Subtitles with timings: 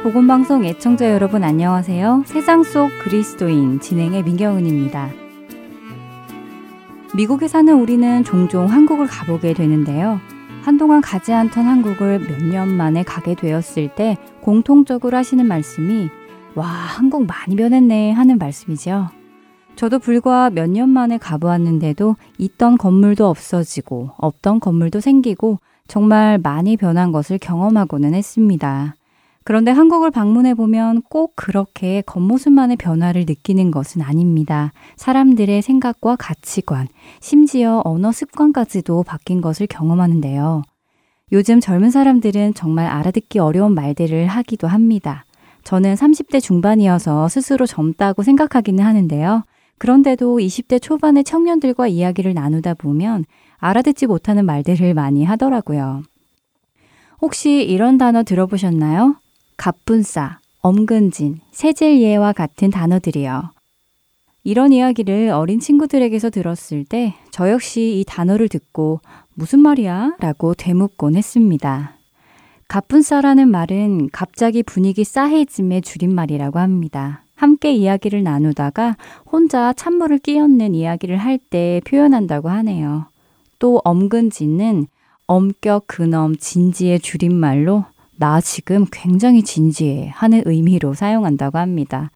[0.00, 2.24] 서울 복음방송 애청자 여러분 안녕하세요.
[2.26, 5.10] 세상 속 그리스도인 진행의 민경은입니다.
[7.14, 10.18] 미국에 사는 우리는 종종 한국을 가보게 되는데요.
[10.62, 16.08] 한동안 가지 않던 한국을 몇 년 만에 가게 되었을 때 공통적으로 하시는 말씀이
[16.54, 19.08] 와, 한국 많이 변했네 하는 말씀이죠.
[19.76, 27.12] 저도 불과 몇 년 만에 가보았는데도 있던 건물도 없어지고 없던 건물도 생기고 정말 많이 변한
[27.12, 28.94] 것을 경험하고는 했습니다.
[29.50, 34.72] 그런데 한국을 방문해 보면 꼭 그렇게 겉모습만의 변화를 느끼는 것은 아닙니다.
[34.94, 36.86] 사람들의 생각과 가치관,
[37.18, 40.62] 심지어 언어 습관까지도 바뀐 것을 경험하는데요.
[41.32, 45.24] 요즘 젊은 사람들은 정말 알아듣기 어려운 말들을 하기도 합니다.
[45.64, 49.42] 저는 30대 중반이어서 스스로 젊다고 생각하기는 하는데요.
[49.78, 53.24] 그런데도 20대 초반의 청년들과 이야기를 나누다 보면
[53.56, 56.04] 알아듣지 못하는 말들을 많이 하더라고요.
[57.20, 59.16] 혹시 이런 단어 들어보셨나요?
[59.60, 63.50] 갑분싸, 엄근진, 세젤예와 같은 단어들이요.
[64.42, 69.00] 이런 이야기를 어린 친구들에게서 들었을 때 저 역시 이 단어를 듣고
[69.34, 70.16] 무슨 말이야?
[70.18, 71.98] 라고 되묻곤 했습니다.
[72.68, 77.24] 갑분싸라는 말은 갑자기 분위기 싸해짐의 줄임말이라고 합니다.
[77.34, 78.96] 함께 이야기를 나누다가
[79.30, 83.08] 혼자 찬물을 끼얹는 이야기를 할 때 표현한다고 하네요.
[83.58, 84.86] 또 엄근진은
[85.26, 87.84] 엄격 근엄 진지의 줄임말로
[88.20, 92.10] 나 지금 굉장히 진지해 하는 의미로 사용한다고 합니다.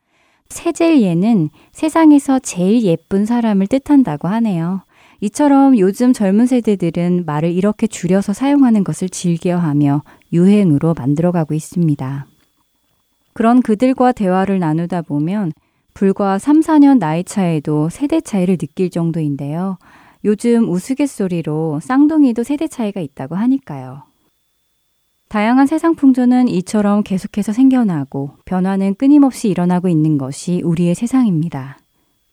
[0.49, 4.81] 세젤예는 세상에서 제일 예쁜 사람을 뜻한다고 하네요.
[5.21, 12.27] 이처럼 요즘 젊은 세대들은 말을 이렇게 줄여서 사용하는 것을 즐겨하며 유행으로 만들어가고 있습니다.
[13.33, 15.53] 그런 그들과 대화를 나누다 보면
[15.95, 19.79] 불과 3, 4년 나이 차에도 세대 차이를 느낄 정도인데요.
[20.23, 24.03] 요즘 우스갯소리로 쌍둥이도 세대 차이가 있다고 하니까요.
[25.35, 31.77] 다양한 세상 풍조는 이처럼 계속해서 생겨나고 변화는 끊임없이 일어나고 있는 것이 우리의 세상입니다.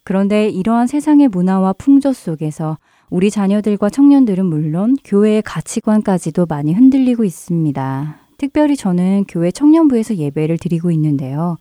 [0.04, 2.78] 그런데 이러한 세상의 문화와 풍조 속에서
[3.10, 8.18] 우리 자녀들과 청년들은 물론 교회의 가치관까지도 많이 흔들리고 있습니다.
[8.38, 11.56] 특별히 저는 교회 청년부에서 예배를 드리고 있는데요.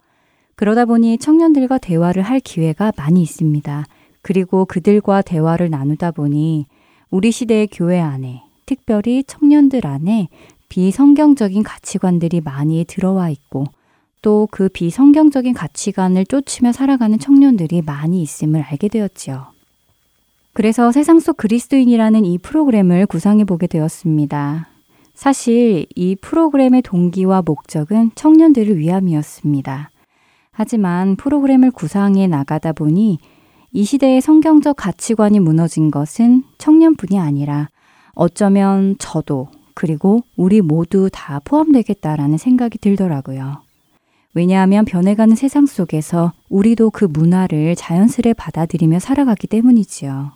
[0.54, 3.84] 그러다 보니 청년들과 대화를 할 기회가 많이 있습니다.
[4.22, 6.66] 그리고 그들과 대화를 나누다 보니
[7.10, 10.28] 우리 시대의 교회 안에, 특별히 청년들 안에
[10.72, 13.66] 비성경적인 가치관들이 많이 들어와 있고
[14.22, 19.48] 또 그 비성경적인 가치관을 쫓으며 살아가는 청년들이 많이 있음을 알게 되었지요.
[20.54, 24.68] 그래서 세상 속 그리스도인이라는 이 프로그램을 구상해 보게 되었습니다.
[25.12, 29.90] 사실 이 프로그램의 동기와 목적은 청년들을 위함이었습니다.
[30.52, 33.18] 하지만 프로그램을 구상해 나가다 보니
[33.72, 37.68] 이 시대의 성경적 가치관이 무너진 것은 청년뿐이 아니라
[38.14, 43.62] 어쩌면 저도 그리고 우리 모두 다 포함되겠다라는 생각이 들더라고요.
[44.34, 50.32] 왜냐하면 변해가는 세상 속에서 우리도 그 문화를 자연스레 받아들이며 살아가기 때문이지요.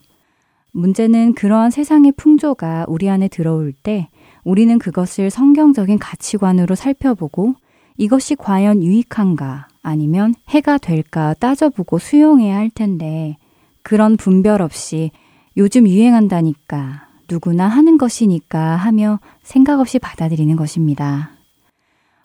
[0.73, 4.09] 문제는 그러한 세상의 풍조가 우리 안에 들어올 때
[4.45, 7.55] 우리는 그것을 성경적인 가치관으로 살펴보고
[7.97, 13.39] 이것이 과연 유익한가 아니면 해가 될까 따져보고 수용해야 할 텐데
[13.83, 15.11] 그런 분별 없이
[15.57, 21.31] 요즘 유행한다니까 누구나 하는 것이니까 하며 생각 없이 받아들이는 것입니다.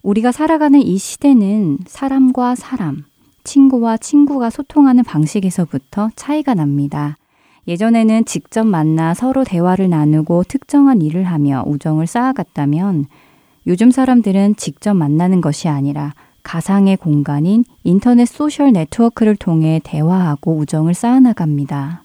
[0.04, 3.04] 우리가 살아가는 이 시대는 사람과 사람,
[3.44, 7.18] 친구와 친구가 소통하는 방식에서부터 차이가 납니다.
[7.68, 13.06] 예전에는 직접 만나 서로 대화를 나누고 특정한 일을 하며 우정을 쌓아갔다면
[13.68, 22.04] 요즘 사람들은 직접 만나는 것이 아니라 가상의 공간인 인터넷 소셜 네트워크를 통해 대화하고 우정을 쌓아나갑니다.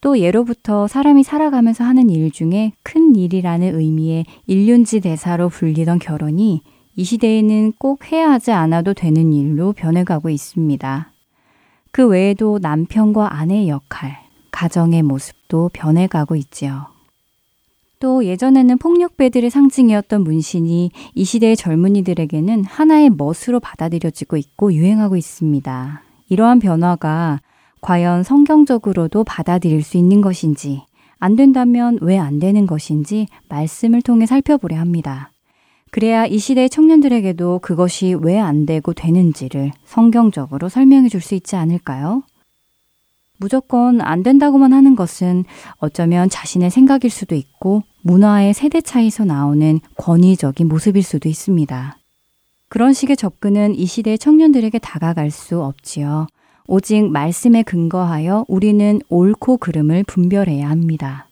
[0.00, 6.62] 또 예로부터 사람이 살아가면서 하는 일 중에 큰 일이라는 의미의 일륜지 대사로 불리던 결혼이
[6.94, 11.12] 이 시대에는 꼭 해야 하지 않아도 되는 일로 변해가고 있습니다.
[11.90, 14.18] 그 외에도 남편과 아내의 역할,
[14.50, 16.86] 가정의 모습도 변해가고 있지요.
[18.00, 26.02] 또 예전에는 폭력배들의 상징이었던 문신이 이 시대의 젊은이들에게는 하나의 멋으로 받아들여지고 있고 유행하고 있습니다.
[26.28, 27.40] 이러한 변화가
[27.80, 30.82] 과연 성경적으로도 받아들일 수 있는 것인지,
[31.18, 35.32] 안 된다면 왜 안 되는 것인지 말씀을 통해 살펴보려 합니다.
[35.90, 42.22] 그래야 이 시대의 청년들에게도 그것이 왜 안 되고 되는지를 성경적으로 설명해 줄 수 있지 않을까요?
[43.40, 45.44] 무조건 안 된다고만 하는 것은
[45.76, 51.96] 어쩌면 자신의 생각일 수도 있고 문화의 세대 차이에서 나오는 권위적인 모습일 수도 있습니다.
[52.68, 56.26] 그런 식의 접근은 이 시대의 청년들에게 다가갈 수 없지요.
[56.70, 61.26] 오직 말씀에 근거하여 우리는 옳고 그름을 분별해야 합니다.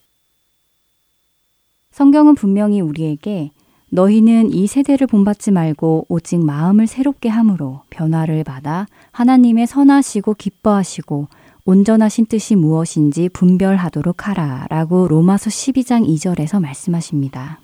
[1.90, 3.50] 성경은 분명히 우리에게
[3.90, 11.28] 너희는 이 세대를 본받지 말고 오직 마음을 새롭게 함으로 변화를 받아 하나님의 선하시고 기뻐하시고
[11.66, 17.60] 온전하신 뜻이 무엇인지 분별하도록 하라 라고 로마서 12장 2절에서 말씀하십니다.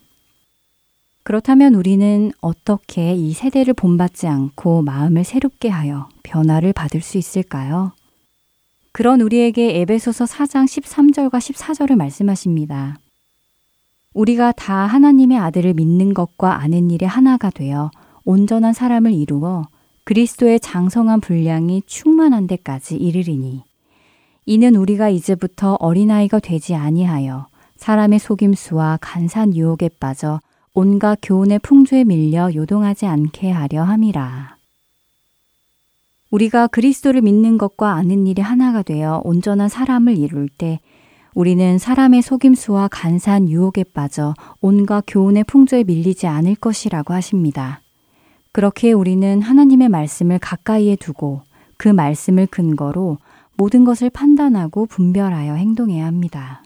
[1.25, 7.93] 그렇다면 우리는 어떻게 이 세대를 본받지 않고 마음을 새롭게 하여 변화를 받을 수 있을까요?
[8.91, 12.99] 그런 우리에게 에베소서 4장 13절과 14절을 말씀하십니다.
[14.15, 17.91] 우리가 다 하나님의 아들을 믿는 것과 아는 일에 하나가 되어
[18.25, 19.67] 온전한 사람을 이루어
[20.05, 23.63] 그리스도의 장성한 분량이 충만한 데까지 이르리니
[24.45, 27.47] 이는 우리가 이제부터 어린아이가 되지 아니하여
[27.77, 30.41] 사람의 속임수와 간산 유혹에 빠져
[30.75, 34.57] 온갖 교훈의 풍조에 밀려 요동하지 않게 하려 함이라.
[36.31, 40.81] 우리가 그리스도를 믿는 것과 아는 일이 하나가 되어 온전한 사람을 이룰 때
[41.35, 47.83] 우리는 사람의 속임수와 간산 유혹에 빠져 온갖 교훈의 풍조에 밀리지 않을 것이라고 하십니다.
[48.51, 51.43] 그렇게 우리는 하나님의 말씀을 가까이에 두고
[51.77, 53.19] 그 말씀을 근거로
[53.59, 56.63] 모든 것을 판단하고 분별하여 행동해야 합니다.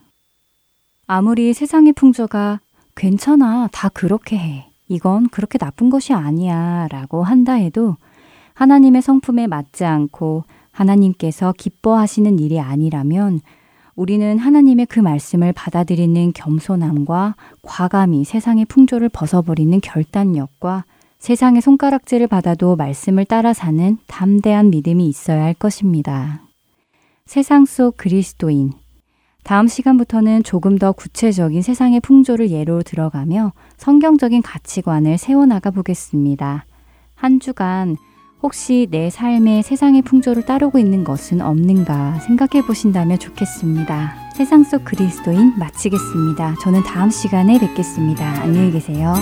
[1.08, 2.60] 아무리 세상의 풍조가
[2.96, 4.66] 괜찮아, 다 그렇게 해.
[4.88, 6.88] 이건 그렇게 나쁜 것이 아니야.
[6.90, 7.96] 라고 한다 해도
[8.54, 13.40] 하나님의 성품에 맞지 않고 하나님께서 기뻐하시는 일이 아니라면
[13.94, 20.84] 우리는 하나님의 그 말씀을 받아들이는 겸손함과 과감히 세상의 풍조를 벗어버리는 결단력과
[21.18, 26.42] 세상의 손가락질을 받아도 말씀을 따라 사는 담대한 믿음이 있어야 할 것입니다.
[27.24, 28.72] 세상 속 그리스도인.
[29.46, 36.66] 다음 시간부터는 조금 더 구체적인 세상의 풍조를 예로 들어가며 성경적인 가치관을 세워나가 보겠습니다.
[37.14, 37.96] 한 주간
[38.42, 44.32] 혹시 내 삶의 세상의 풍조를 따르고 있는 것은 없는가 생각해 보신다면 좋겠습니다.
[44.34, 46.56] 세상 속 그리스도인 마치겠습니다.
[46.60, 48.42] 저는 다음 시간에 뵙겠습니다.
[48.42, 49.14] 안녕히 계세요.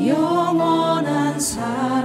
[0.00, 1.97] 영원한 삶.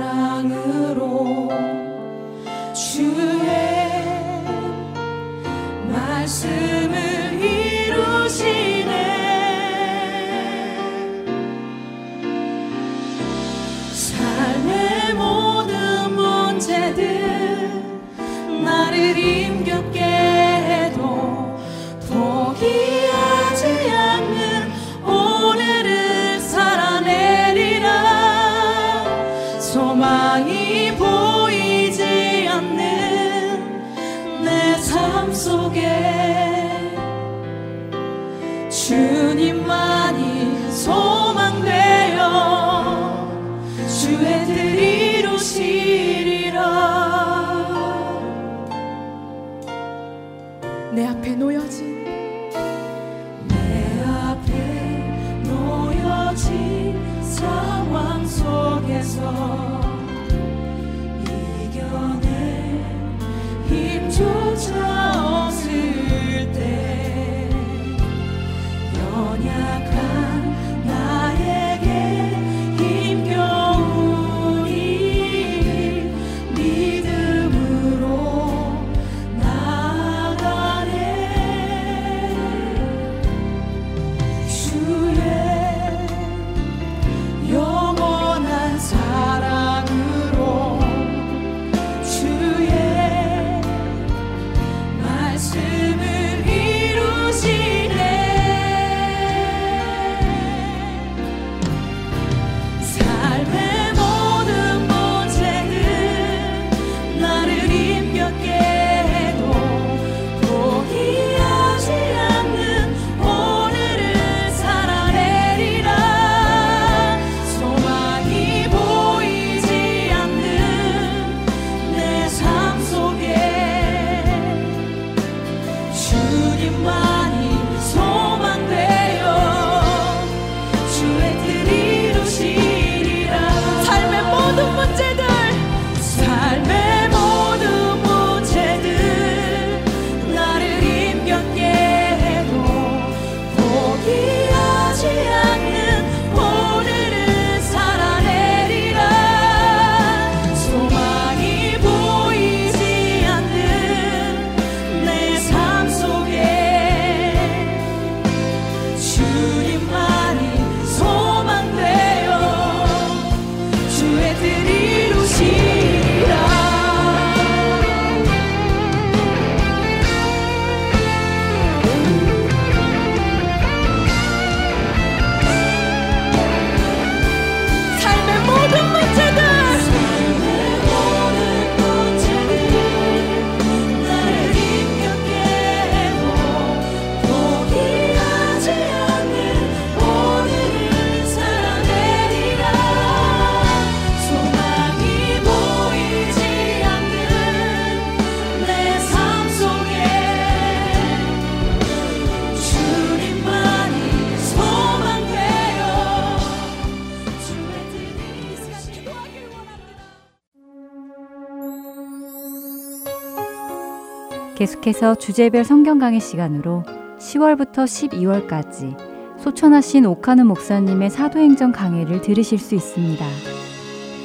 [214.63, 216.83] 계속해서 주제별 성경 강의 시간으로
[217.19, 218.95] 10월부터 12월까지
[219.37, 223.25] 소천하신 오카는 목사님의 사도행전 강해를 들으실 수 있습니다.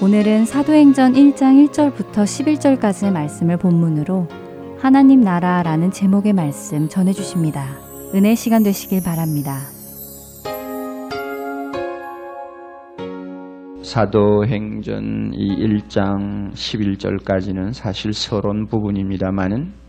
[0.00, 4.28] 오늘은 사도행전 1장 1절부터 11절까지의 말씀을 본문으로
[4.78, 7.64] 하나님 나라라는 제목의 말씀 전해 주십니다.
[8.14, 9.58] 은혜 시간 되시길 바랍니다.
[13.82, 19.87] 사도행전 이 1장 11절까지는 사실 서론 부분입니다만은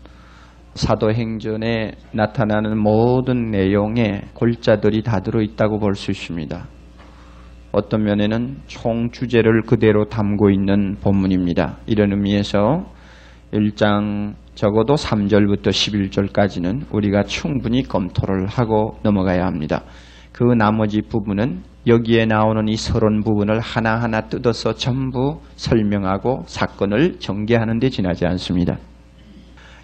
[0.74, 6.66] 사도행전에 나타나는 모든 내용에 골자들이 다 들어 있다고 볼 수 있습니다.
[7.72, 11.78] 어떤 면에는 총 주제를 그대로 담고 있는 본문입니다.
[11.86, 12.84] 이런 의미에서
[13.52, 19.82] 1장 적어도 3절부터 11절까지는 우리가 충분히 검토를 하고 넘어가야 합니다.
[20.32, 27.88] 그 나머지 부분은 여기에 나오는 이 서론 부분을 하나하나 뜯어서 전부 설명하고 사건을 전개하는 데
[27.88, 28.78] 지나지 않습니다.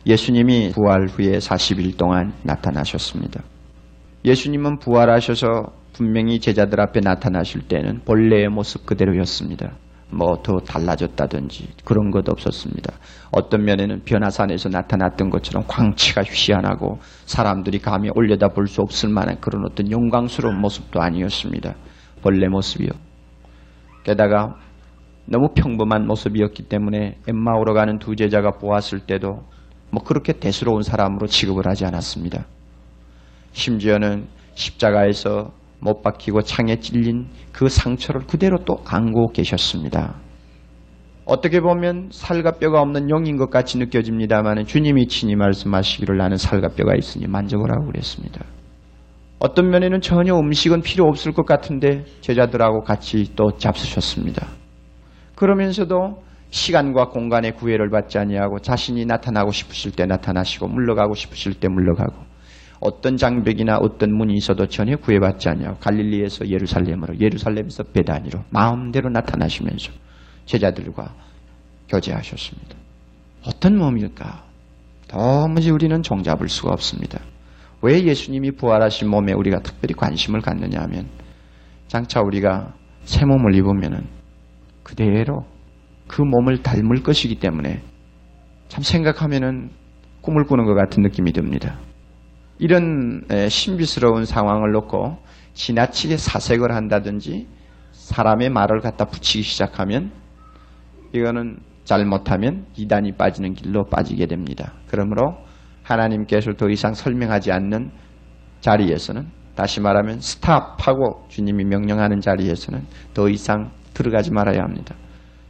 [0.07, 3.43] 예수님이 부활 후에 40일 동안 나타나셨습니다.
[4.25, 9.73] 예수님은 부활하셔서 분명히 제자들 앞에 나타나실 때는 본래의 모습 그대로였습니다.
[10.09, 12.93] 뭐 더 달라졌다든지 그런 것 없었습니다.
[13.33, 19.65] 어떤 면에는 변화산에서 나타났던 것처럼 광치가 휘한하고 사람들이 감히 올려다 볼 수 없을 만한 그런
[19.69, 21.75] 어떤 영광스러운 모습도 아니었습니다.
[22.23, 22.91] 본래 모습이요.
[24.05, 24.55] 게다가
[25.25, 29.43] 너무 평범한 모습이었기 때문에 엠마오로 가는 두 제자가 보았을 때도
[29.91, 32.47] 뭐 그렇게 대수로운 사람으로 취급을 하지 않았습니다.
[33.53, 40.17] 심지어는 십자가에서 못 박히고 창에 찔린 그 상처를 그대로 또 안고 계셨습니다.
[41.25, 46.95] 어떻게 보면 살과 뼈가 없는 용인 것 같이 느껴집니다만 주님이 친히 말씀하시기를 나는 살과 뼈가
[46.95, 47.27] 있으니
[47.73, 48.45] 하고 그랬습니다.
[49.39, 54.47] 어떤 면에는 전혀 음식은 필요 없을 것 같은데 제자들하고 같이 또 잡수셨습니다.
[55.35, 62.15] 그러면서도 시간과 공간의 구애를 받지 아니하고 자신이 나타나고 싶으실 때 나타나시고 물러가고 싶으실 때 물러가고
[62.81, 69.93] 어떤 장벽이나 어떤 문이 있어도 전혀 구애받지 아니하고 갈릴리에서 예루살렘으로 예루살렘에서 베다니로 마음대로 나타나시면서
[70.45, 71.15] 제자들과
[71.89, 72.77] 교제하셨습니다.
[73.47, 74.45] 어떤 몸일까?
[75.09, 77.21] 도무지 우리는 종잡을 수가 없습니다.
[77.83, 81.09] 왜 예수님이 부활하신 몸에 우리가 특별히 관심을 갖느냐 하면
[81.87, 82.75] 장차 우리가
[83.05, 84.07] 새 몸을 입으면은
[84.83, 85.45] 그대로
[86.09, 87.83] 그 몸을 닮을 것이기 때문에
[88.69, 89.71] 참 생각하면은
[90.21, 91.79] 꿈을 꾸는 것 같은 느낌이 듭니다.
[92.59, 95.19] 이런 에, 신비스러운 상황을 놓고
[95.55, 97.47] 지나치게 사색을 한다든지
[97.93, 100.11] 사람의 말을 갖다 붙이기 시작하면
[101.13, 104.75] 이거는 잘못하면 이단이 빠지는 길로 빠지게 됩니다.
[104.89, 105.37] 그러므로
[105.83, 107.91] 하나님께서 더 이상 설명하지 않는
[108.61, 112.85] 자리에서는 다시 말하면 스탑하고 주님이 명령하는 자리에서는
[113.15, 114.95] 더 이상 들어가지 말아야 합니다.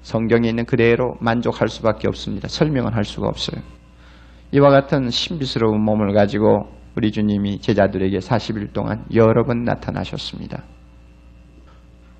[0.07, 2.47] 성경에 있는 그대로 만족할 수밖에 없습니다.
[2.47, 3.61] 설명은 할 수가 없어요.
[4.53, 10.63] 이와 같은 신비스러운 몸을 가지고 우리 주님이 제자들에게 40일 동안 여러 번 나타나셨습니다.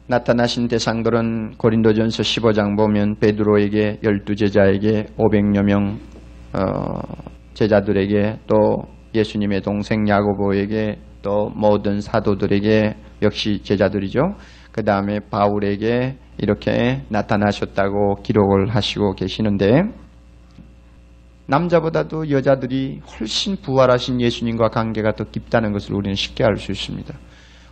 [0.09, 6.01] 나타나신 대상들은 고린도전서 15장 보면 베드로에게 열두 제자에게 500여 명
[6.55, 7.01] 어,
[7.55, 8.83] 제자들에게 또
[9.15, 14.35] 예수님의 동생 야고보에게 또 모든 사도들에게 역시 제자들이죠.
[14.73, 19.83] 그 다음에 바울에게 이렇게 나타나셨다고 기록을 하시고 계시는데
[21.49, 27.15] 남자보다도 여자들이 훨씬 부활하신 예수님과 관계가 더 깊다는 것을 우리는 쉽게 알 수 있습니다.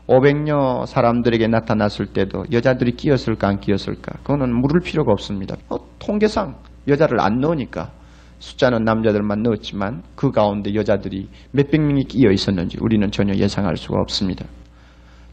[0.07, 5.57] 500여 사람들에게 나타났을 때도 여자들이 끼었을까 안 끼었을까 그거는 물을 필요가 없습니다.
[5.71, 6.57] 어, 통계상
[6.87, 7.91] 여자를 안 넣으니까
[8.39, 14.45] 숫자는 남자들만 넣었지만 그 가운데 여자들이 몇백 명이 끼어 있었는지 우리는 전혀 예상할 수가 없습니다.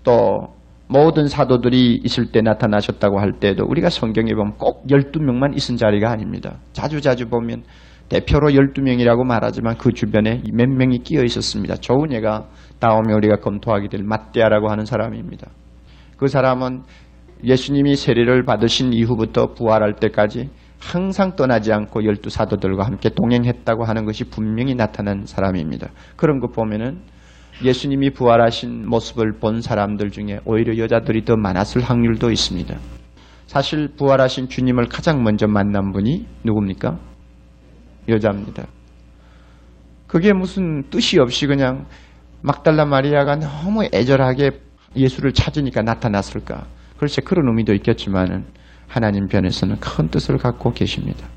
[0.03, 0.55] 또
[0.91, 6.59] 모든 사도들이 있을 때 나타나셨다고 할 때도 우리가 성경에 보면 꼭 12명만 있은 자리가 아닙니다.
[6.73, 7.63] 자주자주 보면
[8.09, 11.75] 대표로 12명이라고 말하지만 그 주변에 몇 명이 끼어 있었습니다.
[11.75, 15.49] 좋은 예가 다음에 우리가 검토하게 될 마띠아라고 하는 사람입니다.
[16.17, 16.83] 그 사람은
[17.45, 24.25] 예수님이 세례를 받으신 이후부터 부활할 때까지 항상 떠나지 않고 열두 사도들과 함께 동행했다고 하는 것이
[24.25, 25.87] 분명히 나타난 사람입니다.
[26.17, 26.99] 그런 거 보면은
[27.63, 32.75] 예수님이 부활하신 모습을 본 사람들 중에 오히려 여자들이 더 많았을 확률도 있습니다.
[33.45, 36.97] 사실 부활하신 주님을 가장 먼저 만난 분이 누굽니까?
[38.07, 38.65] 여자입니다.
[40.07, 41.85] 그게 무슨 뜻이 없이 그냥
[42.41, 44.51] 막달라 마리아가 너무 애절하게
[44.95, 46.65] 예수를 찾으니까 나타났을까?
[46.97, 48.45] 글쎄 그런 의미도 있겠지만은
[48.87, 51.27] 하나님 편에서는 큰 뜻을 갖고 계십니다.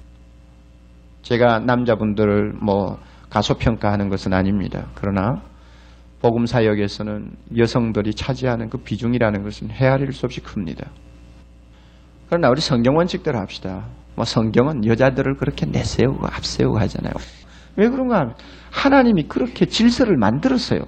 [1.23, 2.99] 제가 남자분들을 뭐
[3.31, 4.87] 가소평가하는 것은 아닙니다.
[4.95, 5.43] 그러나
[6.25, 10.91] 복음 사역에서는 여성들이 차지하는 그 비중이라는 것은 헤아릴 수 없이 큽니다.
[12.31, 13.85] 그러나 우리 성경 원칙대로 합시다.
[14.15, 17.13] 뭐 성경은 여자들을 그렇게 내세우고 앞세우고 하잖아요.
[17.77, 18.35] 왜 그런가 하면
[18.71, 20.87] 하나님이 그렇게 질서를 만들었어요.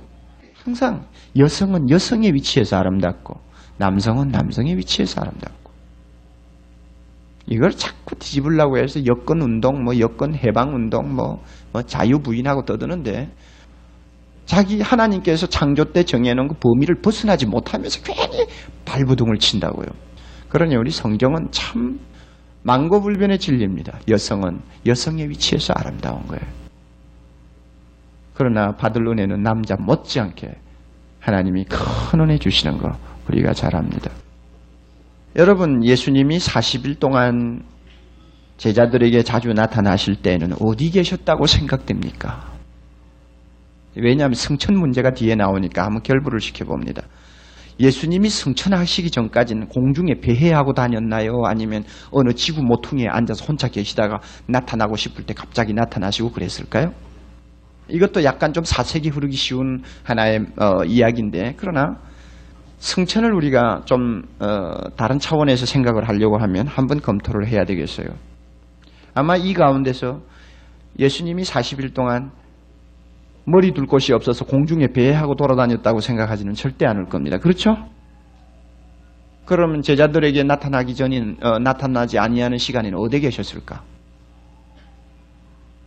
[0.54, 1.04] 항상
[1.36, 3.38] 여성은 여성의 위치에서 아름답고
[3.76, 5.70] 남성은 남성의 위치에서 아름답고
[7.48, 13.28] 이걸 자꾸 뒤집으려고 해서 여권 운동, 뭐 여권 해방 운동, 뭐, 뭐 자유 부인하고 떠드는데
[14.46, 18.46] 자기 하나님께서 창조 때 정해놓은 그 범위를 벗어나지 못하면서 괜히
[18.84, 19.86] 발부둥을 친다고요.
[20.48, 21.98] 그러니 우리 성경은 참
[22.62, 23.98] 망고불변의 진리입니다.
[24.08, 26.42] 여성은 여성의 위치에서 아름다운 거예요.
[28.34, 30.54] 그러나 은혜는 남자 못지않게
[31.20, 32.96] 하나님이 큰 은혜 주시는 거
[33.28, 34.10] 우리가 잘 압니다.
[35.36, 37.62] 여러분, 예수님이 40일 동안
[38.56, 42.55] 제자들에게 자주 나타나실 때는 어디 계셨다고 생각됩니까?
[43.96, 47.02] 왜냐하면 승천 문제가 뒤에 나오니까 한번 결부를 시켜봅니다.
[47.78, 51.42] 예수님이 승천하시기 전까지는 공중에 배회하고 다녔나요?
[51.44, 56.92] 아니면 어느 지구 모퉁이에 앉아서 혼자 계시다가 나타나고 싶을 때 갑자기 나타나시고 그랬을까요?
[57.88, 61.96] 이것도 약간 좀 사색이 흐르기 쉬운 하나의 어, 이야기인데 그러나
[62.78, 68.08] 승천을 우리가 좀 어, 다른 차원에서 생각을 하려고 하면 한번 검토를 해야 되겠어요.
[69.14, 70.20] 아마 이 가운데서
[70.98, 72.30] 예수님이 40일 동안
[73.48, 77.38] 머리 둘 곳이 없어서 공중에 배하고 돌아다녔다고 생각하지는 절대 않을 겁니다.
[77.38, 77.76] 그렇죠?
[79.44, 83.84] 그러면 제자들에게 나타나기 전인 어, 나타나지 아니하는 시간에는 어디 계셨을까?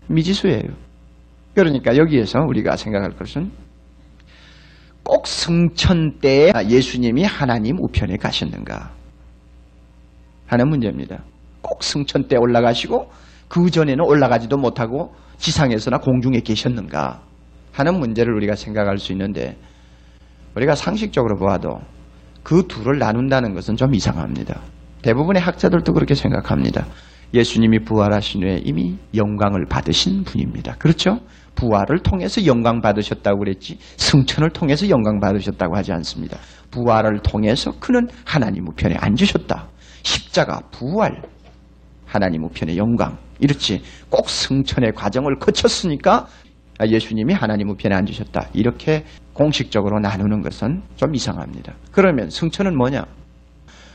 [0.08, 0.70] 미지수예요.
[1.54, 3.52] 그러니까 여기에서 우리가 생각할 것은
[5.04, 8.92] 꼭 승천 때에 예수님이 하나님 우편에 가셨는가
[10.48, 11.26] 하는 문제입니다.
[11.62, 13.12] 꼭 승천 때 올라가시고
[13.50, 17.29] 그 전에는 올라가지도 못하고 지상에서나 공중에 계셨는가
[17.72, 19.58] 하는 문제를 우리가 생각할 수 있는데
[20.56, 21.80] 우리가 상식적으로 보아도
[22.44, 24.62] 그 둘을 나눈다는 것은 좀 이상합니다.
[25.02, 26.86] 대부분의 학자들도 그렇게 생각합니다.
[27.34, 30.76] 예수님이 부활하신 후에 이미 영광을 받으신 분입니다.
[30.80, 31.20] 그렇죠?
[31.56, 36.38] 부활을 통해서 영광 받으셨다고 그랬지 승천을 통해서 영광 받으셨다고 하지 않습니다.
[36.72, 39.68] 부활을 통해서 그는 하나님 우편에 앉으셨다.
[40.04, 41.22] 십자가 부활
[42.06, 43.82] 하나님 우편의 영광 이렇지.
[44.10, 46.28] 꼭 승천의 과정을 거쳤으니까
[46.88, 48.50] 예수님이 하나님 우편에 앉으셨다.
[48.54, 51.74] 이렇게 공식적으로 나누는 것은 좀 이상합니다.
[51.92, 53.06] 그러면 승천은 뭐냐?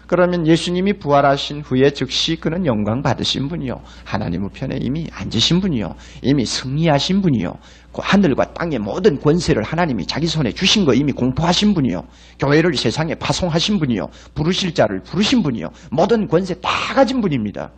[0.07, 3.81] 그러면 예수님이 부활하신 후에 즉시 그는 영광 받으신 분이요.
[4.05, 5.94] 하나님 우편에 이미 앉으신 분이요.
[6.23, 7.55] 이미 승리하신 분이요.
[7.92, 12.03] 그 하늘과 땅의 모든 권세를 하나님이 자기 손에 주신 거 이미 공포하신 분이요.
[12.38, 14.09] 교회를 세상에 파송하신 분이요.
[14.35, 15.68] 부르실 자를 부르신 분이요.
[15.90, 17.70] 모든 권세 다 가진 분입니다.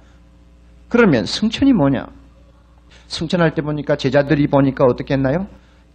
[0.88, 2.06] 그러면 승천이 뭐냐?
[3.08, 5.46] 승천할 때 보니까 제자들이 보니까 어떻게 했나요?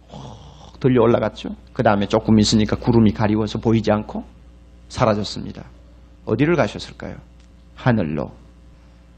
[0.08, 1.50] 확 들려 올라갔죠.
[1.72, 4.24] 그 다음에 조금 있으니까 구름이 가리워서 보이지 않고
[4.88, 5.64] 사라졌습니다.
[6.24, 7.16] 어디를 가셨을까요?
[7.74, 8.30] 하늘로.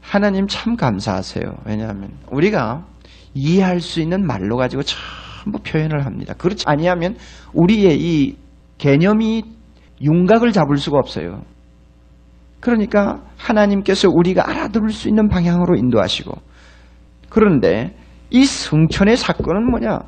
[0.01, 1.43] 하나님 참 감사하세요.
[1.65, 2.85] 왜냐하면 우리가
[3.33, 6.33] 이해할 수 있는 말로 가지고 전부 표현을 합니다.
[6.37, 7.17] 그렇지 아니하면
[7.53, 8.37] 우리의 이
[8.77, 9.43] 개념이
[10.01, 11.41] 윤곽을 잡을 수가 없어요.
[12.59, 16.31] 그러니까 하나님께서 우리가 알아들을 수 있는 방향으로 인도하시고
[17.29, 17.95] 그런데
[18.29, 19.99] 이 승천의 사건은 뭐냐?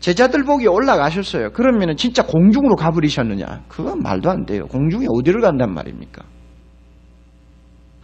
[0.00, 1.50] 제자들 보기 올라가셨어요.
[1.52, 3.64] 그러면 진짜 공중으로 가버리셨느냐?
[3.68, 4.66] 그건 말도 안 돼요.
[4.66, 6.22] 공중에 어디를 간단 말입니까?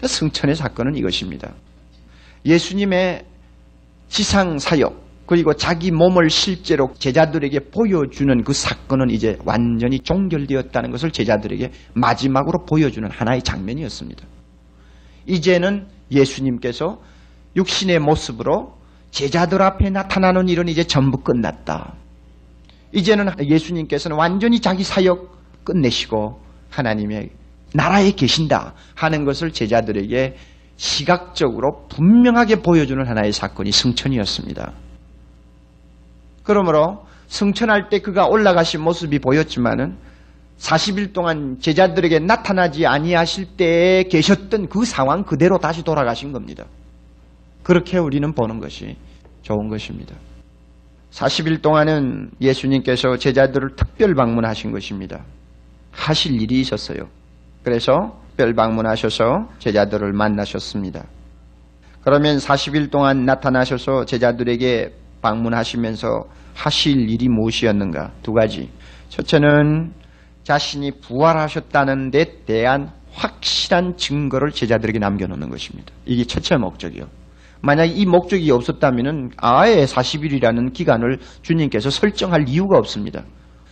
[0.02, 1.52] 승천의 사건은 이것입니다.
[2.44, 3.24] 예수님의
[4.08, 11.70] 지상 사역 그리고 자기 몸을 실제로 제자들에게 보여주는 그 사건은 이제 완전히 종결되었다는 것을 제자들에게
[11.94, 14.26] 마지막으로 보여주는 하나의 장면이었습니다.
[15.26, 17.00] 이제는 예수님께서
[17.56, 18.74] 육신의 모습으로
[19.10, 21.94] 제자들 앞에 나타나는 일은 이제 전부 끝났다.
[22.92, 27.30] 이제는 예수님께서는 완전히 자기 사역 끝내시고 하나님의
[27.74, 30.36] 나라에 계신다 하는 것을 제자들에게
[30.76, 34.72] 시각적으로 분명하게 보여주는 하나의 사건이 승천이었습니다.
[36.42, 39.96] 그러므로 승천할 때 그가 올라가신 모습이 보였지만은
[40.58, 46.64] 40일 동안 제자들에게 나타나지 아니하실 때에 계셨던 그 상황 그대로 다시 돌아가신 겁니다.
[47.62, 48.96] 그렇게 우리는 보는 것이
[49.42, 50.16] 좋은 것입니다.
[51.11, 55.25] 40일 동안은 예수님께서 제자들을 특별 방문하신 것입니다.
[55.90, 57.09] 하실 일이 있었어요.
[57.62, 61.05] 그래서 특별 방문하셔서 제자들을 만나셨습니다.
[62.03, 68.12] 그러면 40일 동안 나타나셔서 제자들에게 방문하시면서 하실 일이 무엇이었는가?
[68.22, 68.70] 두 가지.
[69.11, 69.92] 첫째는
[70.42, 75.92] 자신이 부활하셨다는 데 대한 확실한 증거를 제자들에게 남겨놓는 것입니다.
[76.07, 77.21] 이게 첫째 목적이요.
[77.62, 83.25] 만약 이 목적이 없었다면 아예 40일이라는 기간을 주님께서 설정할 이유가 없습니다.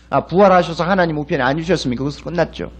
[0.09, 2.71] 아, 부활하셔서 하나님 우편에 앉으셨으면 그것으로 끝났죠.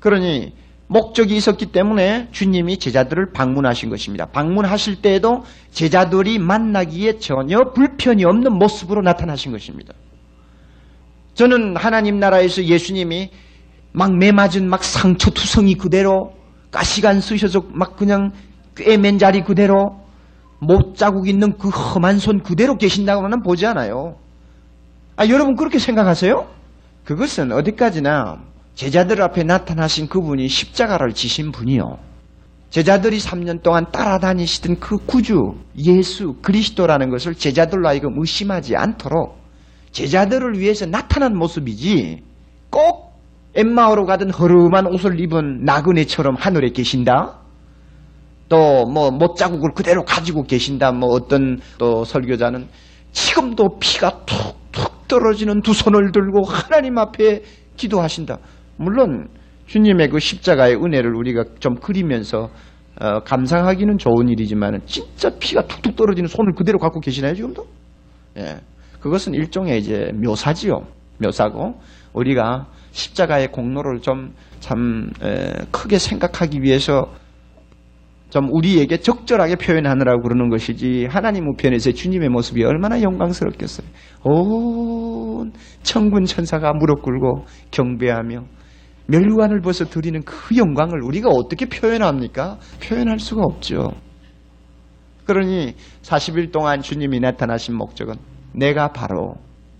[0.00, 0.52] 그러니
[0.88, 4.26] 목적이 있었기 때문에 주님이 제자들을 방문하신 것입니다.
[4.26, 9.94] 방문하실 때에도 제자들이 만나기에 전혀 불편이 없는 모습으로 나타나신 것입니다.
[11.34, 13.30] 저는 하나님 나라에서 예수님이
[13.92, 16.32] 막 매맞은 막 상처 투성이 그대로
[16.72, 18.32] 가시간 쓰셔서 막 그냥
[18.74, 20.07] 꿰맨 자리 그대로
[20.60, 24.16] 못 자국 있는 그 험한 손 그대로 계신다고는 보지 않아요.
[25.16, 26.46] 아, 여러분 그렇게 생각하세요?
[27.04, 28.38] 그것은 어디까지나
[28.74, 31.98] 제자들 앞에 나타나신 그분이 십자가를 지신 분이요.
[32.70, 39.38] 제자들이 3년 동안 따라다니시던 그 구주 예수 그리스도라는 것을 제자들로 하여금 의심하지 않도록
[39.90, 42.22] 제자들을 위해서 나타난 모습이지
[42.70, 43.18] 꼭
[43.54, 47.38] 엠마오로 가던 허름한 옷을 입은 나그네처럼 하늘에 계신다.
[48.48, 50.92] 또 뭐 못자국을 그대로 가지고 계신다.
[50.92, 52.66] 뭐 어떤 또 설교자는
[53.12, 57.42] 지금도 피가 툭툭 떨어지는 두 손을 들고 하나님 앞에
[57.76, 58.38] 기도하신다.
[58.76, 59.28] 물론
[59.66, 62.48] 주님의 그 십자가의 은혜를 우리가 좀 그리면서
[63.00, 67.64] 어, 감상하기는 좋은 일이지만 진짜 피가 툭툭 떨어지는 손을 그대로 갖고 계시나요 지금도?
[68.38, 68.56] 예,
[69.00, 70.86] 그것은 일종의 이제 묘사지요.
[71.22, 71.74] 묘사고
[72.12, 75.10] 우리가 십자가의 공로를 좀 참
[75.70, 77.12] 크게 생각하기 위해서
[78.30, 83.86] 좀 우리에게 적절하게 표현하느라고 그러는 것이지 하나님 우편에서 주님의 모습이 얼마나 영광스럽겠어요.
[84.24, 88.44] 온 천군 천사가 무릎 꿇고 경배하며
[89.06, 92.58] 멸관을 벗어 드리는 그 영광을 우리가 어떻게 표현합니까?
[92.82, 93.92] 표현할 수가 없죠.
[95.24, 98.14] 그러니 40일 동안 주님이 나타나신 목적은
[98.52, 99.36] 내가 바로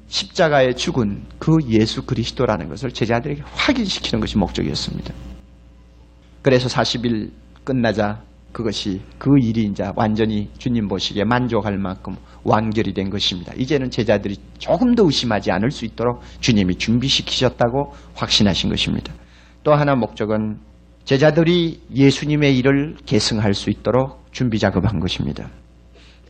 [0.06, 5.12] 십자가에 죽은 그 예수 그리스도라는 것을 제자들에게 확인시키는 것이 목적이었습니다.
[6.40, 7.30] 그래서 40일
[7.64, 13.52] 끝나자 그것이 그 일이 이제 완전히 주님 보시기에 만족할 만큼 완결이 된 것입니다.
[13.56, 19.12] 이제는 제자들이 조금 더 의심하지 않을 수 있도록 주님이 준비시키셨다고 확신하신 것입니다.
[19.62, 20.58] 또 하나 목적은
[21.04, 25.48] 제자들이 예수님의 일을 계승할 수 있도록 준비 작업한 것입니다.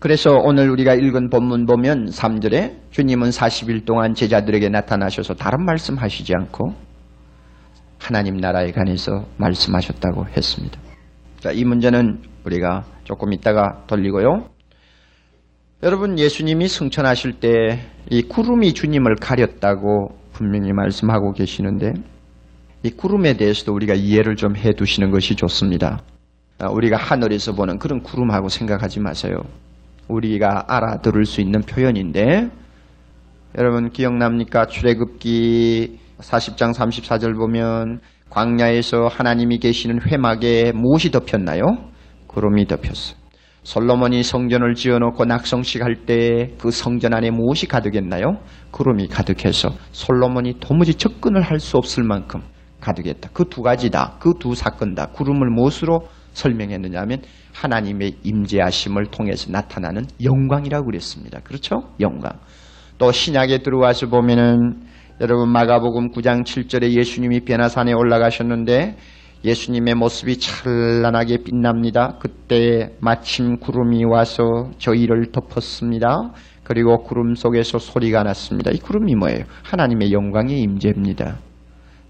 [0.01, 6.33] 그래서 오늘 우리가 읽은 본문 보면 3절에 주님은 40일 동안 제자들에게 나타나셔서 다른 말씀 하시지
[6.33, 6.75] 않고
[7.99, 10.88] 하나님 나라에 관해서 말씀하셨다고 했습니다.
[11.41, 14.49] 자, 이 문제는 우리가 조금 있다가 돌리고요.
[15.83, 21.93] 여러분 예수님이 승천하실 때 이 구름이 주님을 가렸다고 분명히 말씀하고 계시는데
[22.85, 26.01] 이 구름에 대해서도 우리가 이해를 좀 해 두시는 것이 좋습니다.
[26.59, 29.37] 아, 우리가 하늘에서 보는 그런 구름하고 생각하지 마세요.
[30.09, 32.49] 우리가 알아들을 수 있는 표현인데
[33.59, 34.67] 여러분 기억납니까?
[34.67, 41.63] 출애굽기 40장 34절 보면 광야에서 하나님이 계시는 회막에 무엇이 덮였나요?
[42.27, 43.17] 구름이 덮였어요.
[43.63, 48.39] 솔로몬이 성전을 지어놓고 낙성식 할 때 그 성전 안에 무엇이 가득했나요?
[48.71, 52.41] 구름이 가득해서 솔로몬이 도무지 접근을 할 수 없을 만큼
[52.81, 53.31] 가득했다.
[53.33, 54.17] 그 두 가지다.
[54.21, 55.07] 그 두 사건 다.
[55.07, 56.01] 구름을 무엇으로
[56.33, 57.23] 설명했느냐 하면
[57.55, 61.41] 하나님의 임재하심을 통해서 나타나는 영광이라고 그랬습니다.
[61.41, 61.83] 그렇죠?
[62.01, 62.33] 영광.
[62.99, 64.83] 또 신약에 들어와서 보면은
[65.21, 68.97] 여러분 마가복음 9장 7절에 예수님이 베나산에 올라가셨는데
[69.45, 72.19] 예수님의 모습이 찬란하게 빛납니다.
[72.21, 76.31] 그때 마침 구름이 와서 저희를 덮었습니다.
[76.63, 78.71] 그리고 구름 속에서 소리가 났습니다.
[78.71, 79.45] 이 구름이 뭐예요?
[79.65, 81.39] 하나님의 영광의 임재입니다.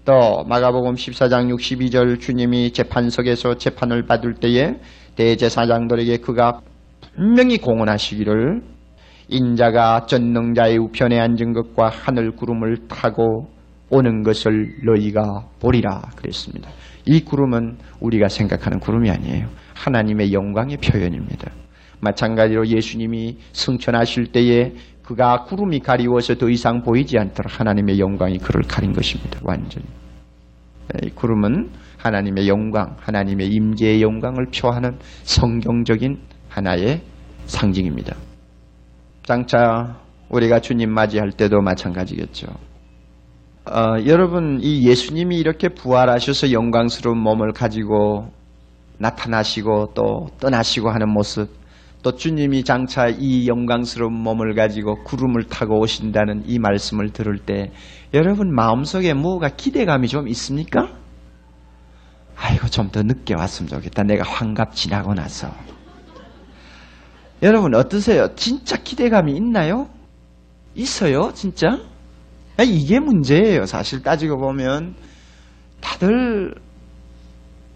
[0.05, 4.75] 또 마가복음 14장 62절 주님이 재판석에서 재판을 받을 때에
[5.15, 6.61] 대제사장들에게 그가
[7.15, 8.61] 분명히 공언하시기를
[9.29, 13.47] 인자가 전능자의 우편에 앉은 것과 하늘 구름을 타고
[13.91, 16.69] 오는 것을 너희가 보리라 그랬습니다.
[17.05, 19.47] 이 구름은 우리가 생각하는 구름이 아니에요.
[19.75, 21.51] 하나님의 영광의 표현입니다.
[22.01, 28.93] 마찬가지로 예수님이 승천하실 때에 그가 구름이 가리워서 더 이상 보이지 않도록 하나님의 영광이 그를 가린
[28.93, 29.39] 것입니다.
[29.43, 29.85] 완전히.
[31.03, 37.01] 이 구름은 하나님의 영광, 하나님의 임재의 영광을 표하는 성경적인 하나의
[37.45, 38.15] 상징입니다.
[39.29, 39.95] 장차
[40.29, 42.47] 우리가 주님 맞이할 때도 마찬가지겠죠.
[43.67, 48.31] 어, 여러분 이 예수님이 이렇게 부활하셔서 영광스러운 몸을 가지고
[48.97, 51.47] 나타나시고 또 떠나시고 하는 모습
[52.01, 57.71] 또 주님이 장차 이 영광스러운 몸을 가지고 구름을 타고 오신다는 이 말씀을 들을 때
[58.15, 60.89] 여러분 마음속에 뭐가 기대감이 좀 있습니까?
[62.35, 64.01] 아이고 좀 더 늦게 왔으면 좋겠다.
[64.01, 65.51] 내가 환갑 지나고 나서.
[67.41, 68.35] 여러분 어떠세요?
[68.35, 69.87] 진짜 기대감이 있나요?
[70.75, 71.79] 있어요, 진짜?
[72.57, 73.65] 아니, 이게 문제예요.
[73.65, 74.95] 사실 따지고 보면
[75.79, 76.53] 다들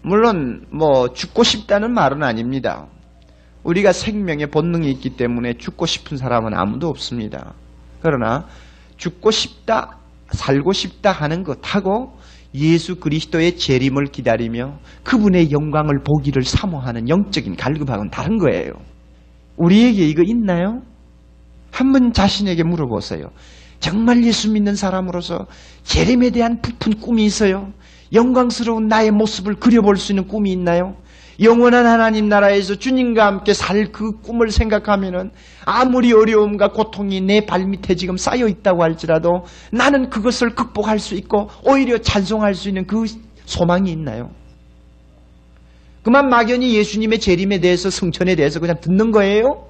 [0.02, 2.86] 물론 뭐 죽고 싶다는 말은 아닙니다.
[3.62, 7.54] 우리가 생명의 본능이 있기 때문에 죽고 싶은 사람은 아무도 없습니다.
[8.02, 8.46] 그러나
[8.98, 9.98] 죽고 싶다,
[10.30, 12.18] 살고 싶다 하는 것하고
[12.54, 18.72] 예수 그리스도의 재림을 기다리며 그분의 영광을 보기를 사모하는 영적인 갈급하고는 다른 거예요.
[19.56, 20.82] 우리에게 이거 있나요?
[21.70, 23.30] 한 번 자신에게 물어보세요.
[23.80, 25.46] 정말 예수 믿는 사람으로서
[25.82, 27.72] 재림에 대한 부푼 꿈이 있어요?
[28.12, 30.94] 영광스러운 나의 모습을 그려볼 수 있는 꿈이 있나요?
[31.40, 35.30] 영원한 하나님 나라에서 주님과 함께 살 그 꿈을 생각하면은
[35.64, 41.98] 아무리 어려움과 고통이 내 발밑에 지금 쌓여 있다고 할지라도 나는 그것을 극복할 수 있고 오히려
[41.98, 43.04] 찬송할 수 있는 그
[43.46, 44.30] 소망이 있나요?
[46.04, 49.66] 그만 막연히 예수님의 재림에 대해서 승천에 대해서 그냥 듣는 거예요?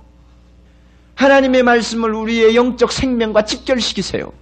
[1.15, 4.33] 하나님의 말씀을 우리의 영적 생명과 직결시키세요.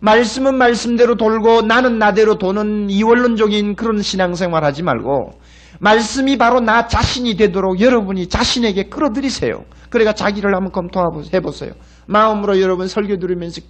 [0.00, 5.38] 말씀은 말씀대로 돌고 나는 나대로 도는 이원론적인 그런 신앙생활 하지 말고
[5.78, 9.64] 말씀이 바로 나 자신이 되도록 여러분이 자신에게 끌어들이세요.
[9.90, 11.72] 그러니까 자기를 한번 검토해 보세요.
[12.06, 13.60] 마음으로 여러분 설교 들으면서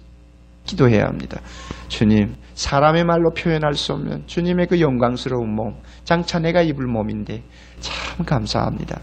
[0.65, 1.39] 기도해야 합니다.
[1.87, 7.43] 주님, 사람의 말로 표현할 수 없는 주님의 그 영광스러운 몸, 장차 내가 입을 몸인데
[7.79, 8.99] 참 감사합니다.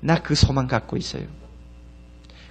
[0.00, 1.24] 나 그 소망 갖고 있어요.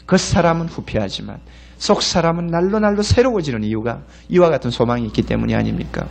[0.05, 1.39] 그 사람은 후패하지만
[1.77, 6.07] 속 사람은 날로 날로 새로워지는 이유가 이와 같은 소망이 있기 때문이 아닙니까?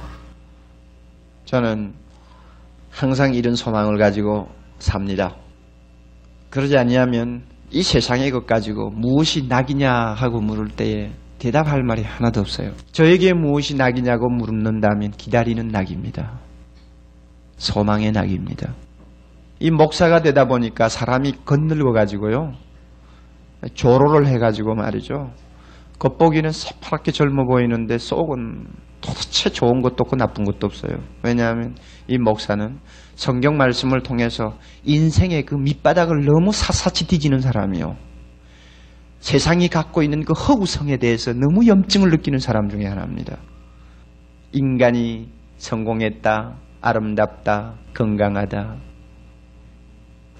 [1.44, 1.94] 저는
[2.90, 4.48] 항상 이런 소망을 가지고
[4.80, 5.36] 삽니다.
[6.50, 12.72] 그러지 아니하면 이 세상의 것 가지고 무엇이 낙이냐 하고 물을 때에 대답할 말이 하나도 없어요.
[12.92, 16.40] 저에게 무엇이 낙이냐고 물는다면 기다리는 낙입니다.
[17.56, 18.74] 소망의 낙입니다.
[19.60, 22.52] 이 목사가 되다 보니까 사람이 건늙어 가지고요.
[23.74, 25.32] 조로를 해가지고 말이죠.
[25.98, 28.66] 겉보기는 새파랗게 젊어 보이는데 속은
[29.00, 30.98] 도대체 좋은 것도 없고 나쁜 것도 없어요.
[31.22, 31.76] 왜냐하면
[32.08, 32.78] 이 목사는
[33.14, 37.96] 성경 말씀을 통해서 인생의 그 밑바닥을 너무 샅샅이 뒤지는 사람이요.
[39.24, 43.38] 세상이 갖고 있는 그 허구성에 대해서 너무 염증을 느끼는 사람 중에 하나입니다.
[44.52, 48.76] 인간이 성공했다, 아름답다, 건강하다.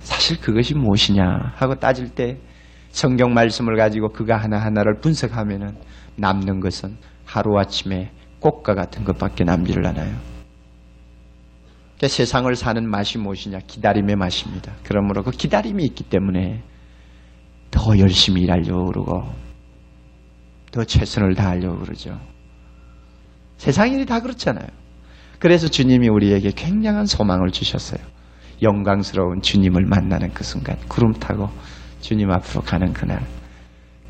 [0.00, 2.36] 사실 그것이 무엇이냐 하고 따질 때
[2.90, 5.78] 성경 말씀을 가지고 그가 하나하나를 분석하면은
[6.16, 10.14] 남는 것은 하루아침에 꽃과 같은 것밖에 남지를 않아요.
[11.98, 13.60] 그 세상을 사는 맛이 무엇이냐?
[13.66, 14.74] 기다림의 맛입니다.
[14.82, 16.62] 그러므로 그 기다림이 있기 때문에
[17.74, 19.22] 더 열심히 일하려고 그러고
[20.70, 22.16] 더 최선을 다하려고 그러죠.
[23.56, 24.66] 세상 일이 다 그렇잖아요.
[25.40, 28.00] 그래서 주님이 우리에게 굉장한 소망을 주셨어요.
[28.62, 31.48] 영광스러운 주님을 만나는 그 순간, 구름 타고
[32.00, 33.20] 주님 앞으로 가는 그날.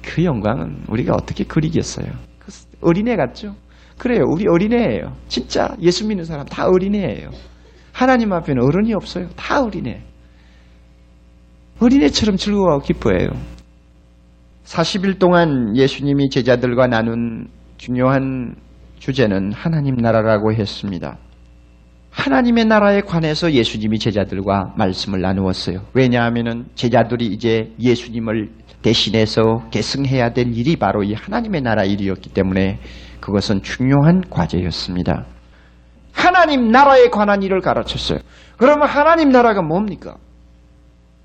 [0.02, 2.06] 그 영광은 우리가 어떻게 그리겠어요?
[2.38, 3.56] 그 어린애 같죠?
[3.96, 4.24] 그래요.
[4.28, 5.16] 우리 어린애예요.
[5.28, 7.30] 진짜 예수 믿는 사람 다 어린애예요.
[7.92, 9.28] 하나님 앞에는 어른이 없어요.
[9.30, 10.02] 다 어린애.
[11.80, 13.53] 어린애처럼 즐거워하고 기뻐해요.
[14.64, 18.56] 40일 동안 예수님이 제자들과 나눈 중요한
[18.98, 21.18] 주제는 하나님 나라라고 했습니다.
[22.10, 25.80] 하나님의 나라에 관해서 예수님이 제자들과 말씀을 나누었어요.
[25.92, 28.50] 왜냐하면 제자들이 이제 예수님을
[28.82, 32.78] 대신해서 계승해야 될 일이 바로 이 하나님의 나라 일이었기 때문에
[33.20, 35.26] 그것은 중요한 과제였습니다.
[36.12, 38.20] 하나님 나라에 관한 일을 가르쳤어요.
[38.56, 40.16] 그러면 하나님 나라가 뭡니까?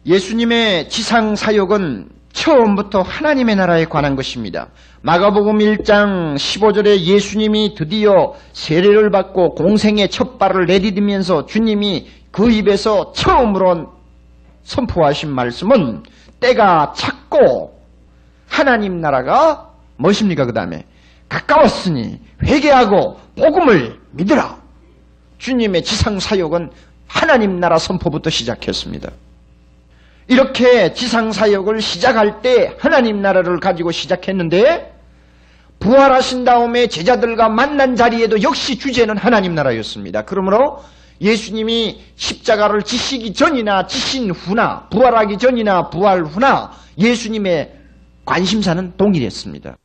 [0.06, 4.67] 예수님의 지상 사역은 처음부터 하나님의 나라에 관한 것입니다.
[5.01, 13.93] 마가복음 1장 15절에 예수님이 드디어 세례를 받고 공생의 첫 발을 내디디면서 주님이 그 입에서 처음으로
[14.63, 16.03] 선포하신 말씀은
[16.39, 17.79] 때가 찼고
[18.47, 20.45] 하나님 나라가 무엇입니까?
[20.45, 20.83] 그 다음에
[21.27, 24.57] 가까웠으니 회개하고 복음을 믿으라.
[25.37, 26.71] 주님의 지상 사역은
[27.07, 29.11] 하나님 나라 선포부터 시작했습니다.
[30.29, 34.93] 이렇게 지상 사역을 시작할 때 하나님 나라를 가지고 시작했는데
[35.79, 40.25] 부활하신 다음에 제자들과 만난 자리에도 역시 주제는 하나님 나라였습니다.
[40.25, 40.83] 그러므로
[41.19, 47.73] 예수님이 십자가를 지시기 전이나 지신 후나 부활하기 전이나 부활 후나 예수님의
[48.23, 49.77] 관심사는 동일했습니다.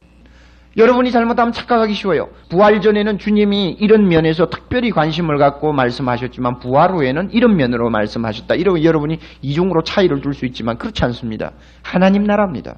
[0.76, 2.28] 여러분이 잘못하면 착각하기 쉬워요.
[2.48, 8.56] 부활 전에는 주님이 이런 면에서 특별히 관심을 갖고 말씀하셨지만 부활 후에는 이런 면으로 말씀하셨다.
[8.56, 11.52] 이러면 여러분이 이중으로 차이를 둘 수 있지만 그렇지 않습니다.
[11.82, 12.74] 하나님 나라입니다.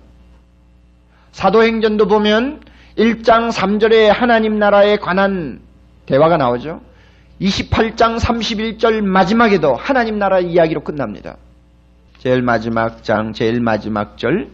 [1.33, 2.61] 사도행전도 보면
[2.99, 5.61] 1장 3절에 하나님 나라에 관한
[6.05, 6.81] 대화가 나오죠.
[7.41, 11.37] 28장 31절 마지막에도 하나님 나라 이야기로 끝납니다.
[12.19, 14.49] 제일 마지막 장, 제일 마지막 절.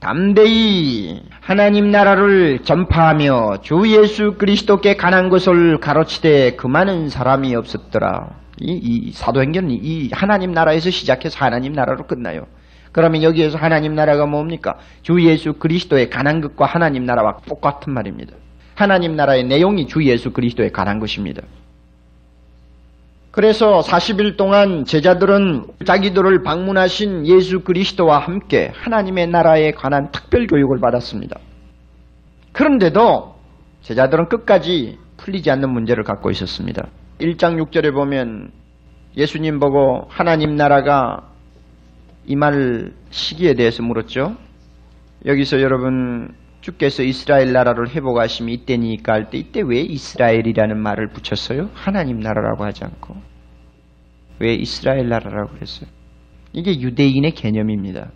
[0.00, 8.28] 담대히 하나님 나라를 전파하며 주 예수 그리스도께 관한 것을 가르치되 그 많은 사람이 없었더라.
[8.60, 12.46] 이, 이 사도행전은 이 하나님 나라에서 시작해서 하나님 나라로 끝나요.
[12.92, 14.78] 그러면 여기에서 하나님 나라가 뭡니까?
[15.02, 18.34] 주 예수 그리스도에 관한 것과 하나님 나라와 똑같은 말입니다.
[18.74, 21.42] 하나님 나라의 내용이 주 예수 그리스도에 관한 것입니다.
[23.30, 31.38] 그래서 40일 동안 제자들은 자기들을 방문하신 예수 그리스도와 함께 하나님의 나라에 관한 특별 교육을 받았습니다.
[32.52, 33.34] 그런데도
[33.82, 36.88] 제자들은 끝까지 풀리지 않는 문제를 갖고 있었습니다.
[37.20, 38.50] 1장 6절에 보면
[39.16, 41.28] 예수님 보고 하나님 나라가
[42.26, 44.36] 임할 시기에 대해서 물었죠.
[45.26, 51.70] 여기서 여러분 주께서 이스라엘 나라를 회복하심이 이때니까 할 때 이때 왜 이스라엘이라는 말을 붙였어요?
[51.74, 53.16] 하나님 나라라고 하지 않고
[54.40, 55.88] 왜 이스라엘 나라라고 그랬어요?
[56.52, 58.10] 이게 유대인의 개념입니다.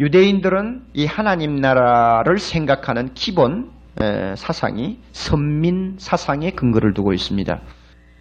[0.00, 7.60] 유대인들은 이 하나님 나라를 생각하는 기본 에, 사상이 선민 사상에 근거를 두고 있습니다.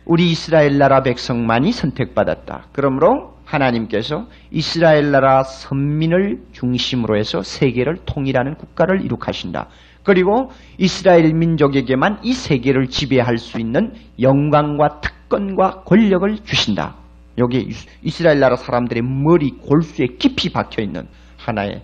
[0.06, 2.68] 우리 이스라엘 나라 백성만이 선택받았다.
[2.72, 9.70] 그러므로 하나님께서 이스라엘 나라 선민을 중심으로 해서 세계를 통일하는 국가를 이룩하신다.
[10.04, 16.96] 그리고 이스라엘 민족에게만 이 세계를 지배할 수 있는 영광과 특권과 권력을 주신다.
[17.38, 17.70] 여기
[18.02, 21.08] 이스라엘 나라 사람들의 머리 골수에 깊이 박혀 있는
[21.38, 21.84] 하나의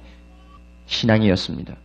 [0.86, 1.76] 신앙이었습니다.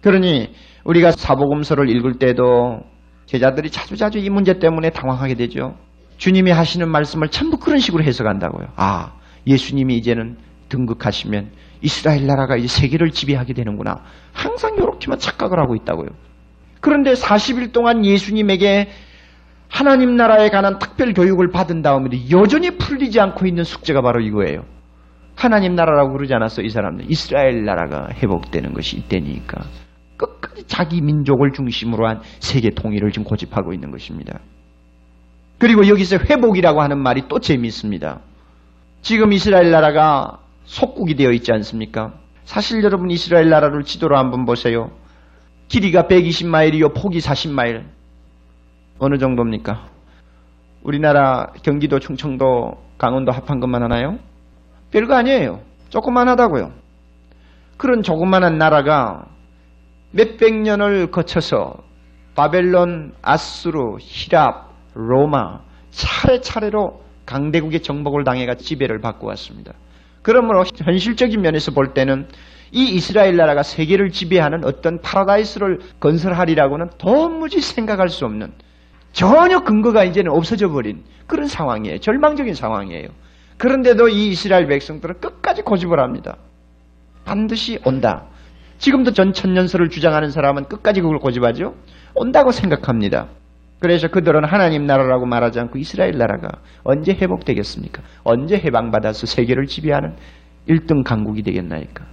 [0.00, 0.52] 그러니
[0.84, 2.80] 우리가 사복음서를 읽을 때도
[3.26, 5.76] 제자들이 자주자주 이 문제 때문에 당황하게 되죠.
[6.18, 8.68] 주님이 하시는 말씀을 전부 그런 식으로 해석한다고요.
[8.76, 9.12] 아,
[9.46, 10.36] 예수님이 이제는
[10.68, 11.50] 등극하시면
[11.80, 14.02] 이스라엘 나라가 이제 세계를 지배하게 되는구나.
[14.32, 16.08] 항상 이렇게만 착각을 하고 있다고요.
[16.80, 18.88] 그런데 40일 동안 예수님에게
[19.68, 24.64] 하나님 나라에 관한 특별 교육을 받은 다음에도 여전히 풀리지 않고 있는 숙제가 바로 이거예요.
[25.36, 27.06] 하나님 나라라고 그러지 않았어, 이 사람들.
[27.10, 29.62] 이스라엘 나라가 회복되는 것이 이때니까.
[30.16, 34.40] 끝까지 자기 민족을 중심으로 한 세계 통일을 지금 고집하고 있는 것입니다.
[35.58, 38.20] 그리고 여기서 회복이라고 하는 말이 또 재미있습니다.
[39.02, 42.14] 지금 이스라엘 나라가 속국이 되어 있지 않습니까?
[42.44, 44.90] 사실 여러분 이스라엘 나라를 지도로 한번 보세요.
[45.68, 47.84] 길이가 120마일이요, 폭이 40마일.
[48.98, 49.86] 어느 정도입니까?
[50.82, 54.18] 우리나라 경기도, 충청도, 강원도 합한 것만 하나요?
[54.90, 55.60] 별거 아니에요.
[55.90, 56.72] 조그만 하다고요.
[57.76, 59.26] 그런 조그만한 나라가
[60.12, 61.74] 몇백 년을 거쳐서
[62.34, 65.60] 바벨론, 아수르, 히랍, 로마
[65.90, 69.72] 차례차례로 강대국의 정복을 당해가 지배를 받고 왔습니다.
[70.22, 72.26] 그러므로 현실적인 면에서 볼 때는
[72.72, 78.52] 이 이스라엘 나라가 세계를 지배하는 어떤 파라다이스를 건설하리라고는 도무지 생각할 수 없는
[79.12, 81.98] 전혀 근거가 이제는 없어져 버린 그런 상황이에요.
[81.98, 83.08] 절망적인 상황이에요.
[83.56, 86.36] 그런데도 이 이스라엘 백성들은 끝까지 고집을 합니다.
[87.24, 88.26] 반드시 온다.
[88.78, 91.74] 지금도 전 천년설을 주장하는 사람은 끝까지 그걸 고집하죠.
[92.14, 93.28] 온다고 생각합니다.
[93.80, 96.48] 그래서 그들은 하나님 나라라고 말하지 않고 이스라엘 나라가
[96.82, 98.02] 언제 회복되겠습니까?
[98.24, 100.16] 언제 해방받아서 세계를 지배하는
[100.68, 102.04] 1등 강국이 되겠나이까?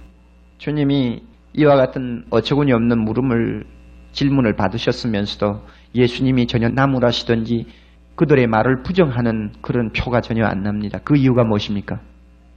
[0.58, 1.22] 주님이
[1.54, 3.64] 이와 같은 어처구니 없는 물음을
[4.12, 5.62] 질문을 받으셨으면서도
[5.94, 7.66] 예수님이 전혀 나무라시든지
[8.14, 10.98] 그들의 말을 부정하는 그런 표가 전혀 안 납니다.
[11.04, 12.00] 그 이유가 무엇입니까?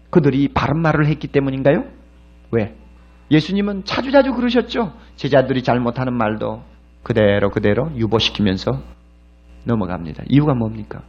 [0.09, 1.83] 그들이 바른 말을 했기 때문인가요?
[2.51, 2.75] 왜?
[3.31, 4.93] 예수님은 자주자주 그러셨죠.
[5.15, 6.63] 제자들이 잘못하는 말도
[7.03, 8.81] 그대로 그대로 유보시키면서
[9.65, 10.23] 넘어갑니다.
[10.27, 11.03] 이유가 뭡니까?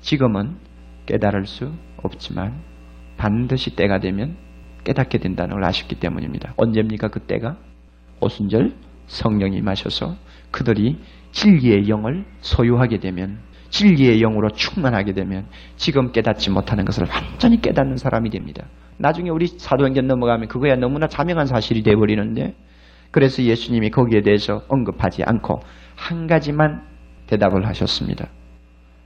[0.00, 0.56] 지금은
[1.06, 1.72] 깨달을 수
[2.02, 2.60] 없지만
[3.16, 4.36] 반드시 때가 되면
[4.84, 6.54] 깨닫게 된다는 걸 아셨기 때문입니다.
[6.56, 7.08] 언제입니까?
[7.08, 7.56] 그 때가?
[8.20, 8.72] 오순절
[9.06, 10.16] 성령이 마셔서
[10.50, 10.98] 그들이
[11.32, 13.38] 진리의 영을 소유하게 되면
[13.70, 15.46] 진리의 영으로 충만하게 되면
[15.76, 18.66] 지금 깨닫지 못하는 것을 완전히 깨닫는 사람이 됩니다.
[18.98, 22.54] 나중에 우리 사도행전 넘어가면 그거야 너무나 자명한 사실이 되어버리는데
[23.10, 25.60] 그래서 예수님이 거기에 대해서 언급하지 않고
[25.96, 26.82] 한 가지만
[27.32, 28.28] 대답을 하셨습니다.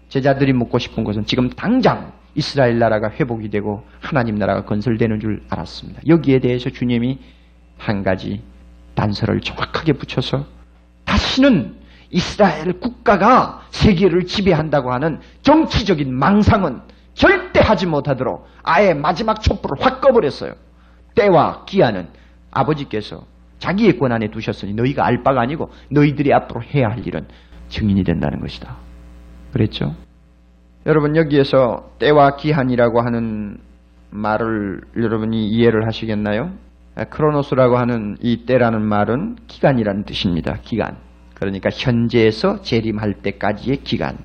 [0.09, 6.03] 제자들이 묻고 싶은 것은 지금 당장 이스라엘 나라가 회복이 되고 하나님 나라가 건설되는 줄 알았습니다.
[6.07, 7.19] 여기에 대해서 주님이
[7.79, 8.43] 한 가지
[8.95, 10.45] 단서를 정확하게 붙여서
[11.05, 11.77] 다시는
[12.11, 16.81] 이스라엘 국가가 세계를 지배한다고 하는 정치적인 망상은
[17.15, 20.55] 절대 하지 못하도록 아예 마지막 촛불을 확 꺼버렸어요.
[21.15, 22.09] 때와 기한은
[22.51, 23.25] 아버지께서
[23.59, 27.27] 자기의 권한에 두셨으니 너희가 알 바가 아니고 너희들이 앞으로 해야 할 일은
[27.69, 28.77] 증인이 된다는 것이다.
[29.53, 29.95] 그랬죠?
[30.87, 33.59] 여러분 여기에서 때와 기한이라고 하는
[34.11, 36.53] 말을 여러분이 이해를 하시겠나요?
[37.11, 40.59] 크로노스라고 하는 이 때라는 말은 기간이라는 뜻입니다.
[40.63, 40.97] 기간.
[41.35, 44.17] 그러니까 현재에서 재림할 때까지의 기간.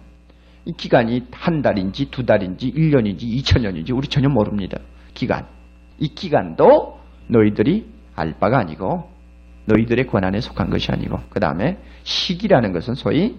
[0.66, 4.78] 이 기간이 한 달인지 두 달인지 1년인지 2천년인지 우리 전혀 모릅니다.
[5.14, 5.46] 기간.
[6.00, 9.10] 이 기간도 너희들이 알 바가 아니고
[9.66, 13.36] 너희들의 권한에 속한 것이 아니고 그 다음에 시기라는 것은 소위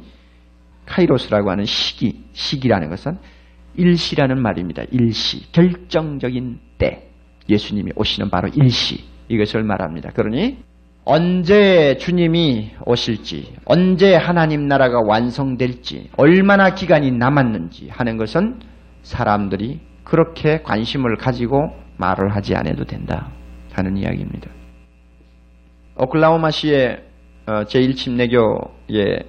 [0.87, 3.19] 카이로스라고 하는 시기, 시기라는 것은
[3.75, 4.83] 일시라는 말입니다.
[4.91, 7.09] 일시, 결정적인 때.
[7.49, 10.11] 예수님이 오시는 바로 일시 이것을 말합니다.
[10.11, 10.59] 그러니
[11.05, 18.61] 언제 주님이 오실지, 언제 하나님 나라가 완성될지, 얼마나 기간이 남았는지 하는 것은
[19.03, 23.33] 사람들이 그렇게 관심을 가지고 말을 하지 않아도 된다
[23.73, 24.49] 하는 이야기입니다.
[25.97, 27.03] 오클라호마시의
[27.47, 29.27] 어, 제1침례교의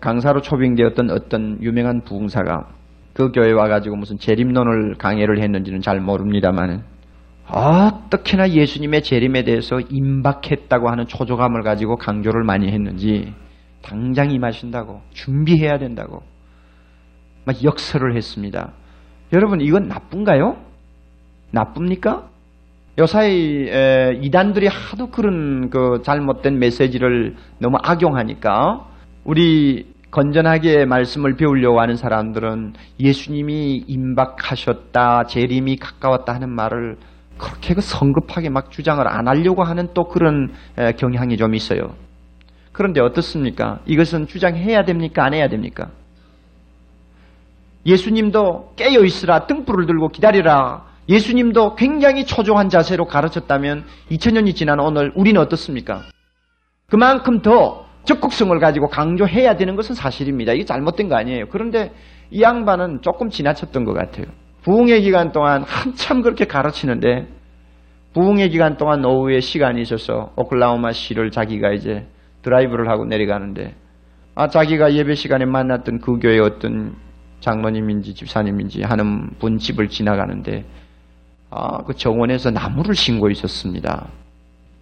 [0.00, 2.68] 강사로 초빙되었던 어떤 유명한 부흥사가
[3.14, 6.84] 그 교회 와가지고 무슨 재림론을 강의를 했는지는 잘 모릅니다만
[7.48, 13.32] 어떻게나 예수님의 재림에 대해서 임박했다고 하는 초조감을 가지고 강조를 많이 했는지
[13.82, 16.22] 당장 임하신다고 준비해야 된다고
[17.44, 18.72] 막 역설을 했습니다.
[19.32, 20.56] 여러분 이건 나쁜가요?
[21.52, 22.28] 나쁩니까?
[22.98, 28.86] 요사이 에, 이단들이 하도 그런 그 잘못된 메시지를 너무 악용하니까
[29.24, 36.96] 우리 건전하게 말씀을 배우려고 하는 사람들은 예수님이 임박하셨다, 재림이 가까웠다 하는 말을
[37.36, 41.94] 그렇게 그 성급하게 막 주장을 안 하려고 하는 또 그런 에, 경향이 좀 있어요.
[42.72, 43.80] 그런데 어떻습니까?
[43.84, 45.24] 이것은 주장해야 됩니까?
[45.24, 45.88] 안 해야 됩니까?
[47.84, 50.85] 예수님도 깨어 있으라 등불을 들고 기다리라.
[51.08, 56.02] 예수님도 굉장히 초조한 자세로 가르쳤다면 2000년이 지난 오늘 우리는 어떻습니까?
[56.88, 60.52] 그만큼 더 적극성을 가지고 강조해야 되는 것은 사실입니다.
[60.52, 61.46] 이게 잘못된 거 아니에요.
[61.50, 61.92] 그런데
[62.30, 64.26] 이 양반은 조금 지나쳤던 것 같아요.
[64.62, 67.28] 부흥의 기간 동안 한참 그렇게 가르치는데
[68.14, 72.06] 부흥의 기간 동안 오후에 시간이 있어서 오클라호마 시를 자기가 이제
[72.42, 73.74] 드라이브를 하고 내려가는데
[74.34, 76.94] 아 자기가 예배 시간에 만났던 그 교회 어떤
[77.40, 80.64] 장로님인지 집사님인지 하는 분 집을 지나가는데
[81.50, 84.08] 아, 그 정원에서 나무를 심고 있었습니다.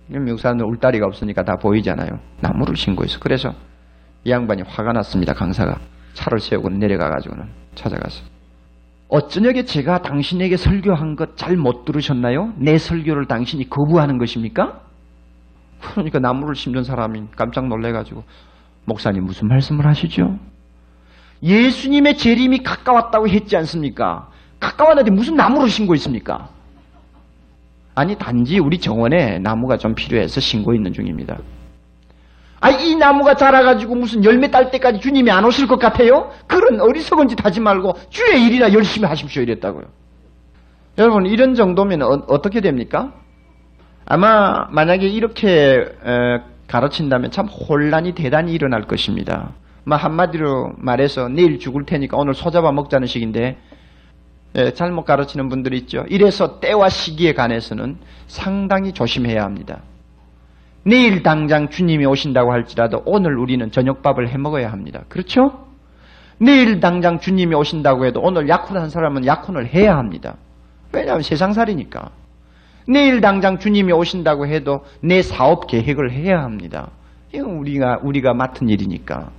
[0.09, 2.09] 미국 사람들 울다리가 없으니까 다 보이잖아요.
[2.41, 3.19] 나무를 심고 있어.
[3.21, 3.53] 그래서
[4.25, 5.33] 이 양반이 화가 났습니다.
[5.33, 5.79] 강사가
[6.15, 7.45] 차를 세우고 내려가가지고는
[7.75, 8.23] 찾아가서
[9.09, 12.53] 어쩌냐게 제가 당신에게 설교한 것 잘 못 들으셨나요?
[12.57, 14.81] 내 설교를 당신이 거부하는 것입니까?
[15.93, 18.25] 그러니까 나무를 심는 사람이 깜짝 놀래가지고
[18.87, 20.39] 목사님 무슨 말씀을 하시죠?
[21.43, 24.29] 예수님의 재림이 가까웠다고 했지 않습니까?
[24.61, 26.49] 가까웠는데 무슨 나무를 심고 있습니까?
[27.95, 31.39] 아니 단지 우리 정원에 나무가 좀 필요해서 심고 있는 중입니다.
[32.61, 36.31] 아, 이 나무가 자라가지고 무슨 열매 딸 때까지 주님이 안 오실 것 같아요?
[36.47, 39.43] 그런 어리석은 짓 하지 말고 주의 일이나 열심히 하십시오.
[39.43, 39.85] 이랬다고요.
[40.97, 43.13] 여러분, 이런 정도면 어, 떻게 됩니까?
[44.07, 49.53] 아마 만약에 이렇게 에, 가르친다면 참 혼란이 대단히 일어날 것입니다.
[49.85, 53.59] 뭐 한마디로 말해서 내일 죽을 테니까 오늘 소잡아 먹자는 식인데 예,
[54.75, 56.05] 잘못 가르치는 분들이 있죠.
[56.09, 57.97] 이래서 때와 시기에 관해서는
[58.27, 59.83] 상당히 조심해야 합니다.
[60.85, 65.03] 내일 당장 주님이 오신다고 할지라도 오늘 우리는 저녁밥을 해 먹어야 합니다.
[65.09, 65.67] 그렇죠?
[66.39, 70.37] 내일 당장 주님이 오신다고 해도 오늘 약혼한 사람은 약혼을 해야 합니다.
[70.93, 72.11] 왜냐하면 세상살이니까.
[72.87, 76.91] 내일 당장 주님이 오신다고 해도 내 사업 계획을 해야 합니다.
[77.33, 79.31] 이건 우리가 우리가 맡은 일이니까.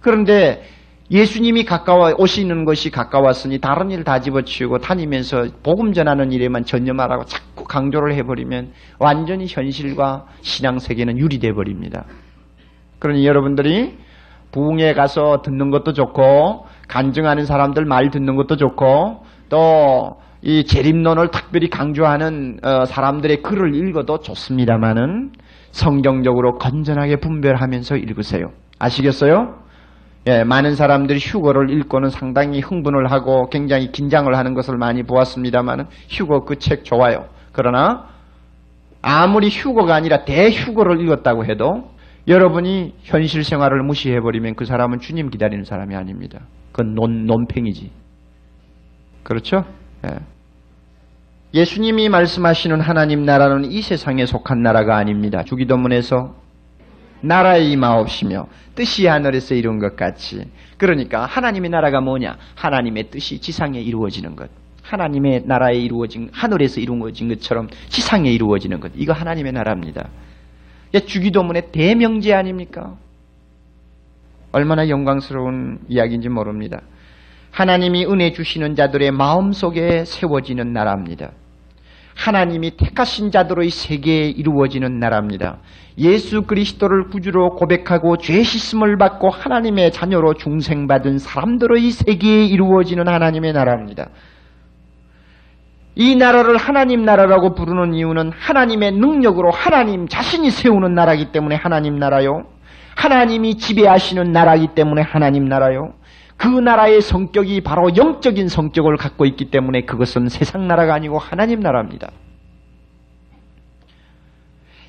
[0.00, 0.64] 그런데
[1.10, 7.64] 예수님이 가까워 오시는 것이 가까웠으니 다른 일 다 집어치우고 다니면서 복음 전하는 일에만 전념하라고 자꾸
[7.64, 12.04] 강조를 해버리면 완전히 현실과 신앙 세계는 유리돼 버립니다.
[12.98, 13.98] 그러니 여러분들이
[14.52, 21.68] 부흥에 가서 듣는 것도 좋고 간증하는 사람들 말 듣는 것도 좋고 또 이 재림론을 특별히
[21.68, 25.32] 강조하는 어, 사람들의 글을 읽어도 좋습니다만은
[25.70, 28.50] 성경적으로 건전하게 분별하면서 읽으세요.
[28.78, 29.56] 아시겠어요?
[30.26, 36.44] 예, 많은 사람들이 휴거를 읽고는 상당히 흥분을 하고 굉장히 긴장을 하는 것을 많이 보았습니다만 휴거
[36.44, 37.26] 그 책 좋아요.
[37.52, 38.06] 그러나
[39.02, 41.90] 아무리 휴거가 아니라 대휴거를 읽었다고 해도
[42.28, 46.40] 여러분이 현실 생활을 무시해버리면 그 사람은 주님 기다리는 사람이 아닙니다.
[46.70, 47.90] 그건 논, 논팽이지.
[49.22, 49.64] 그렇죠?
[50.04, 51.64] 예.
[51.64, 55.42] 수님이 말씀하시는 하나님 나라는 이 세상에 속한 나라가 아닙니다.
[55.44, 56.34] 주기도문에서
[57.22, 60.44] 나라에 임하옵시며 뜻이 하늘에서 이룬 것 같이
[60.78, 62.38] 그러니까 하나님의 나라가 뭐냐?
[62.54, 64.50] 하나님의 뜻이 지상에 이루어지는 것.
[64.82, 68.90] 하나님의 나라에 이루어진 하늘에서 이루어진 것처럼 지상에 이루어지는 것.
[68.96, 70.08] 이거 하나님의 나라입니다.
[71.06, 72.96] 주기도문의 대명제 아닙니까?
[74.52, 76.80] 얼마나 영광스러운 이야기인지 모릅니다.
[77.52, 81.32] 하나님이 은혜 주시는 자들의 마음속에 세워지는 나라입니다.
[82.16, 85.58] 하나님이 택하신 자들의 세계에 이루어지는 나라입니다.
[85.98, 94.08] 예수 그리스도를 구주로 고백하고 죄 씻음을 받고 하나님의 자녀로 중생받은 사람들의 세계에 이루어지는 하나님의 나라입니다.
[95.96, 102.44] 이 나라를 하나님 나라라고 부르는 이유는 하나님의 능력으로 하나님 자신이 세우는 나라이기 때문에 하나님 나라요.
[102.96, 105.94] 하나님이 지배하시는 나라이기 때문에 하나님 나라요.
[106.40, 112.10] 그 나라의 성격이 바로 영적인 성격을 갖고 있기 때문에 그것은 세상 나라가 아니고 하나님 나라입니다.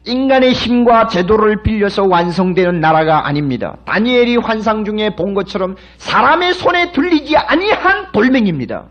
[0.06, 3.76] 인간의 힘과 제도를 빌려서 완성되는 나라가 아닙니다.
[3.84, 8.86] 다니엘이 환상 중에 본 것처럼 사람의 손에 들리지 아니한 돌멩입니다.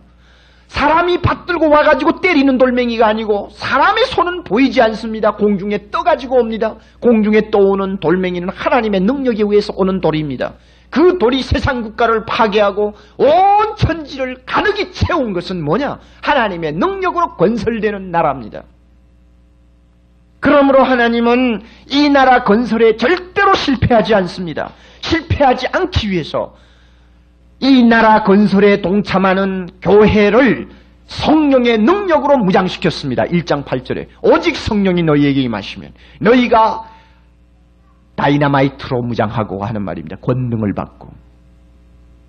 [0.66, 5.32] 사람이 받들고 와가지고 때리는 돌멩이가 아니고 사람의 손은 보이지 않습니다.
[5.32, 6.76] 공중에 떠가지고 옵니다.
[7.00, 10.52] 공중에 떠오는 돌멩이는 하나님의 능력에 의해서 오는 돌입니다.
[10.90, 13.28] 그 돌이 세상 국가를 파괴하고 온
[13.76, 16.00] 천지를 가득히 채운 것은 뭐냐?
[16.20, 18.64] 하나님의 능력으로 건설되는 나라입니다.
[20.40, 24.72] 그러므로 하나님은 이 나라 건설에 절대로 실패하지 않습니다.
[25.00, 26.56] 실패하지 않기 위해서
[27.60, 30.68] 이 나라 건설에 동참하는 교회를
[31.06, 33.24] 성령의 능력으로 무장시켰습니다.
[33.24, 36.89] 1장 8절에 오직 성령이 너희에게 임하시면 너희가
[38.20, 40.16] 다이나마이트로 무장하고 하는 말입니다.
[40.16, 41.08] 권능을 받고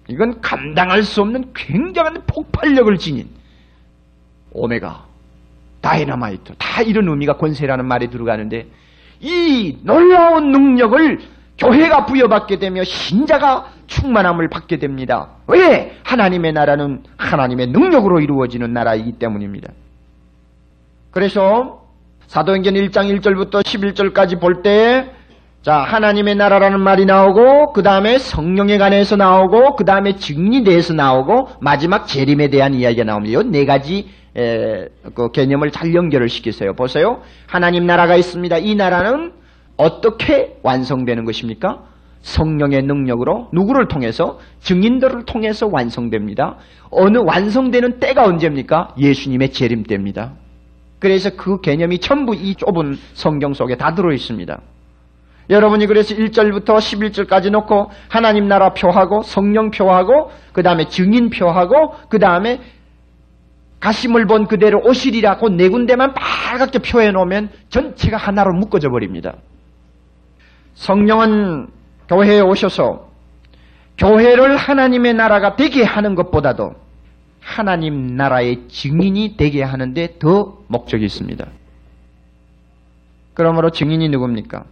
[0.07, 3.27] 이건 감당할 수 없는 굉장한 폭발력을 지닌
[4.53, 5.05] 오메가
[5.81, 8.67] 다이나마이트 다 이런 의미가 권세라는 말이 들어가는데
[9.19, 11.19] 이 놀라운 능력을
[11.57, 15.29] 교회가 부여받게 되며 신자가 충만함을 받게 됩니다.
[15.47, 15.97] 왜?
[16.03, 19.71] 하나님의 나라는 하나님의 능력으로 이루어지는 나라이기 때문입니다.
[21.11, 21.81] 그래서
[22.27, 25.11] 사도행전 1장 1절부터 11절까지 볼 때,
[25.62, 31.49] 자, 하나님의 나라라는 말이 나오고, 그 다음에 성령에 관해서 나오고, 그 다음에 증인에 대해서 나오고,
[31.59, 33.43] 마지막 재림에 대한 이야기가 나옵니다.
[33.45, 36.74] 네 가지 에, 그 개념을 잘 연결을 시키세요.
[36.74, 37.22] 보세요.
[37.45, 38.57] 하나님 나라가 있습니다.
[38.57, 39.34] 이 나라는
[39.78, 41.84] 어떻게 완성되는 것입니까?
[42.22, 46.57] 성령의 능력으로 누구를 통해서 증인들을 통해서 완성됩니다.
[46.89, 48.95] 어느 완성되는 때가 언제입니까?
[48.97, 50.34] 예수님의 재림 때입니다.
[50.99, 54.59] 그래서 그 개념이 전부 이 좁은 성경 속에 다 들어 있습니다.
[55.52, 62.20] 여러분이 그래서 1절부터 11절까지 놓고 하나님 나라 표하고 성령 표하고 그 다음에 증인 표하고 그
[62.20, 62.62] 다음에
[63.82, 69.34] 가심을 본 그대로 오시리라고 네 군데만 빨갛게 표해 놓으면 전체가 하나로 묶어져 버립니다.
[70.76, 71.68] 성령은
[72.08, 73.10] 교회에 오셔서
[73.97, 76.72] 교회를 하나님의 나라가 되게 하는 것보다도
[77.41, 81.45] 하나님 나라의 증인이 되게 하는데 더 목적이 있습니다.
[83.34, 84.64] 그러므로 증인이 누굽니까?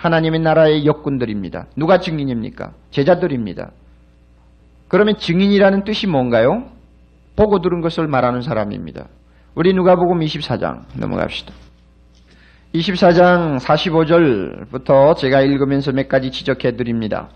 [0.00, 1.66] 하나님의 나라의 역군들입니다.
[1.76, 2.72] 누가 증인입니까?
[2.90, 3.70] 제자들입니다.
[4.88, 6.64] 그러면 증인이라는 뜻이 뭔가요?
[7.36, 9.08] 보고 들은 것을 말하는 사람입니다.
[9.54, 11.52] 우리 누가복음 24장 넘어갑시다.
[12.74, 17.28] 24장 45절부터 제가 읽으면서 몇 가지 지적해 드립니다.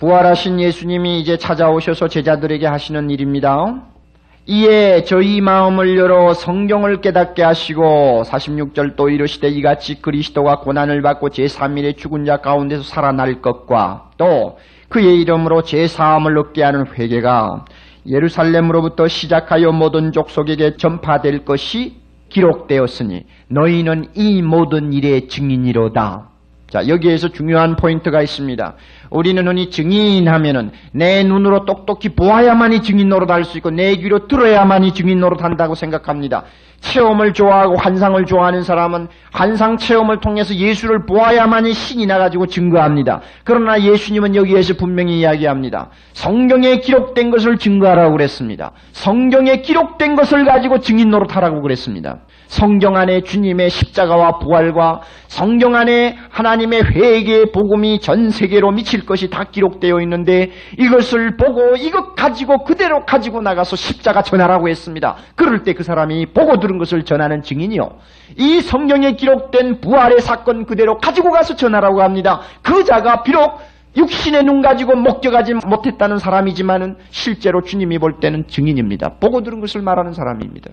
[0.00, 3.86] 부활하신 예수님이 이제 찾아오셔서 제자들에게 하시는 일입니다.
[4.46, 11.96] 이에 저희 마음을 열어 성경을 깨닫게 하시고 46절 또 이르시되 이같이 그리스도가 고난을 받고 제3일에
[11.96, 17.66] 죽은 자 가운데서 살아날 것과 또 그의 이름으로 제4함을 얻게 하는 회개가
[18.04, 26.30] 예루살렘으로부터 시작하여 모든 족속에게 전파될 것이 기록되었으니 너희는 이 모든 일의 증인이로다.
[26.68, 28.74] 자, 여기에서 중요한 포인트가 있습니다.
[29.12, 35.20] 우리는 흔히 증인하면은 내 눈으로 똑똑히 보아야만이 증인 노릇할 수 있고 내 귀로 들어야만이 증인
[35.20, 36.44] 노릇한다고 생각합니다.
[36.80, 43.20] 체험을 좋아하고 환상을 좋아하는 사람은 환상 체험을 통해서 예수를 보아야만이 신이 나가지고 증거합니다.
[43.44, 45.90] 그러나 예수님은 여기에서 분명히 이야기합니다.
[46.12, 48.72] 성경에 기록된 것을 증거하라고 그랬습니다.
[48.92, 52.20] 성경에 기록된 것을 가지고 증인 노릇하라고 그랬습니다.
[52.46, 59.44] 성경 안에 주님의 십자가와 부활과 성경 안에 하나님의 회개의 복음이 전 세계로 미칠 것이 다
[59.44, 65.16] 기록되어 있는데 이것을 보고 이것 가지고 그대로 가지고 나가서 십자가 전하라고 했습니다.
[65.34, 67.88] 그럴 때 그 사람이 보고 들은 것을 전하는 증인이요.
[68.38, 72.40] 이 성경에 기록된 부활의 사건 그대로 가지고 가서 전하라고 합니다.
[72.60, 73.60] 그 자가 비록
[73.96, 79.18] 육신의 눈 가지고 목격하지 못했다는 사람이지만은 실제로 주님이 볼 때는 증인입니다.
[79.20, 80.70] 보고 들은 것을 말하는 사람입니다.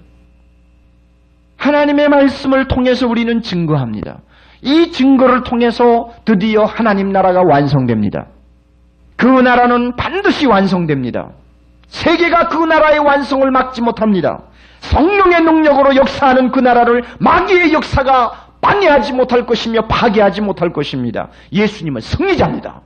[1.58, 4.22] 하나님의 말씀을 통해서 우리는 증거합니다.
[4.64, 8.28] 이 증거를 통해서 드디어 하나님 나라가 완성됩니다.
[9.16, 11.30] 그 나라는 반드시 완성됩니다.
[11.88, 14.49] 세계가 그 나라의 완성을 막지 못합니다.
[14.80, 21.30] 성령의 능력으로 역사하는 그 나라를 마귀의 역사가 방해하지 못할 것이며 파괴하지 못할 것입니다.
[21.52, 22.82] 예수님은 승리자입니다.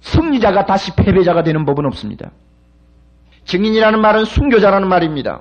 [0.00, 2.30] 승리자가 다시 패배자가 되는 법은 없습니다.
[3.44, 5.40] 증인이라는 말은 순교자라는 말입니다.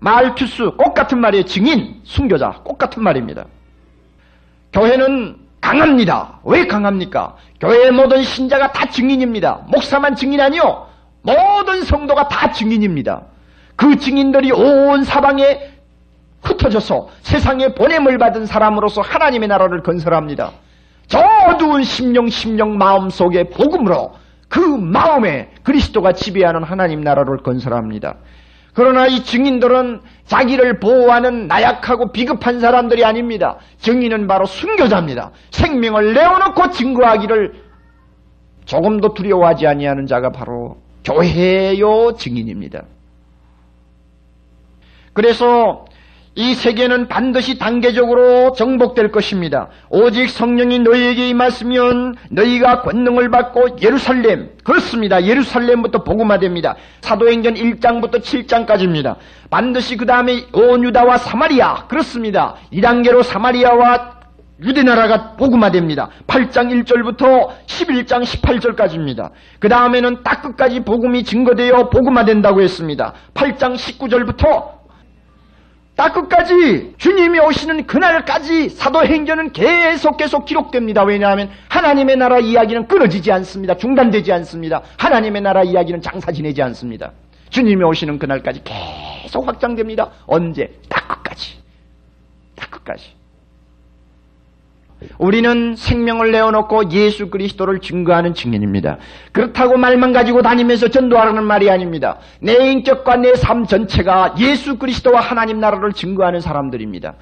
[0.00, 1.44] 말투스 꽃 같은 말이에요.
[1.44, 3.46] 증인, 순교자 꽃 같은 말입니다.
[4.72, 6.40] 교회는 강합니다.
[6.44, 7.36] 왜 강합니까?
[7.60, 9.66] 교회의 모든 신자가 다 증인입니다.
[9.68, 10.86] 목사만 증인 아니요.
[11.22, 13.22] 모든 성도가 다 증인입니다.
[13.78, 15.70] 그 증인들이 온 사방에
[16.42, 20.50] 흩어져서 세상에 보냄을 받은 사람으로서 하나님의 나라를 건설합니다.
[21.06, 24.10] 저 어두운 심령 심령 마음 속에 복음으로
[24.48, 28.16] 그 마음에 그리스도가 지배하는 하나님 나라를 건설합니다.
[28.74, 33.58] 그러나 이 증인들은 자기를 보호하는 나약하고 비급한 사람들이 아닙니다.
[33.78, 35.30] 증인은 바로 순교자입니다.
[35.52, 37.52] 생명을 내어놓고 증거하기를
[38.64, 42.82] 조금도 두려워하지 아니하는 자가 바로 교회요 증인입니다.
[45.18, 45.84] 그래서
[46.36, 49.66] 이 세계는 반드시 단계적으로 정복될 것입니다.
[49.90, 55.24] 오직 성령이 너희에게 임했으면 너희가 권능을 받고 예루살렘 그렇습니다.
[55.24, 56.76] 예루살렘부터 복음화됩니다.
[57.00, 59.16] 사도행전 1장부터 7장까지입니다.
[59.50, 62.54] 반드시 그 다음에 온 유다와 사마리아 그렇습니다.
[62.72, 64.18] 2단계로 사마리아와
[64.62, 66.10] 유대나라가 복음화됩니다.
[66.28, 69.30] 8장 1절부터 11장 18절까지입니다.
[69.58, 73.14] 그 다음에는 딱 끝까지 복음이 증거되어 복음화된다고 했습니다.
[73.34, 74.77] 8장 19절부터
[75.98, 81.02] 딱 끝까지 주님이 오시는 그날까지 사도행전은 계속 계속 기록됩니다.
[81.02, 83.76] 왜냐하면 하나님의 나라 이야기는 끊어지지 않습니다.
[83.76, 84.82] 중단되지 않습니다.
[84.96, 87.10] 하나님의 나라 이야기는 장사 지내지 않습니다.
[87.50, 90.12] 주님이 오시는 그날까지 계속 확장됩니다.
[90.28, 90.72] 언제?
[90.88, 91.58] 딱 끝까지.
[92.54, 93.17] 딱 끝까지.
[95.18, 98.98] 우리는 생명을 내어놓고 예수 그리스도를 증거하는 증인입니다.
[99.32, 102.18] 그렇다고 말만 가지고 다니면서 전도하라는 말이 아닙니다.
[102.40, 107.14] 내 인격과 내 삶 전체가 예수 그리스도와 하나님 나라를 증거하는 사람들입니다.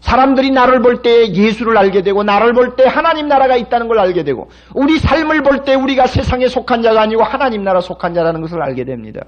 [0.00, 4.24] 사람들이 나를 볼 때 예수를 알게 되고 나를 볼 때 하나님 나라가 있다는 걸 알게
[4.24, 8.60] 되고 우리 삶을 볼 때 우리가 세상에 속한 자가 아니고 하나님 나라 속한 자라는 것을
[8.60, 9.20] 알게 됩니다.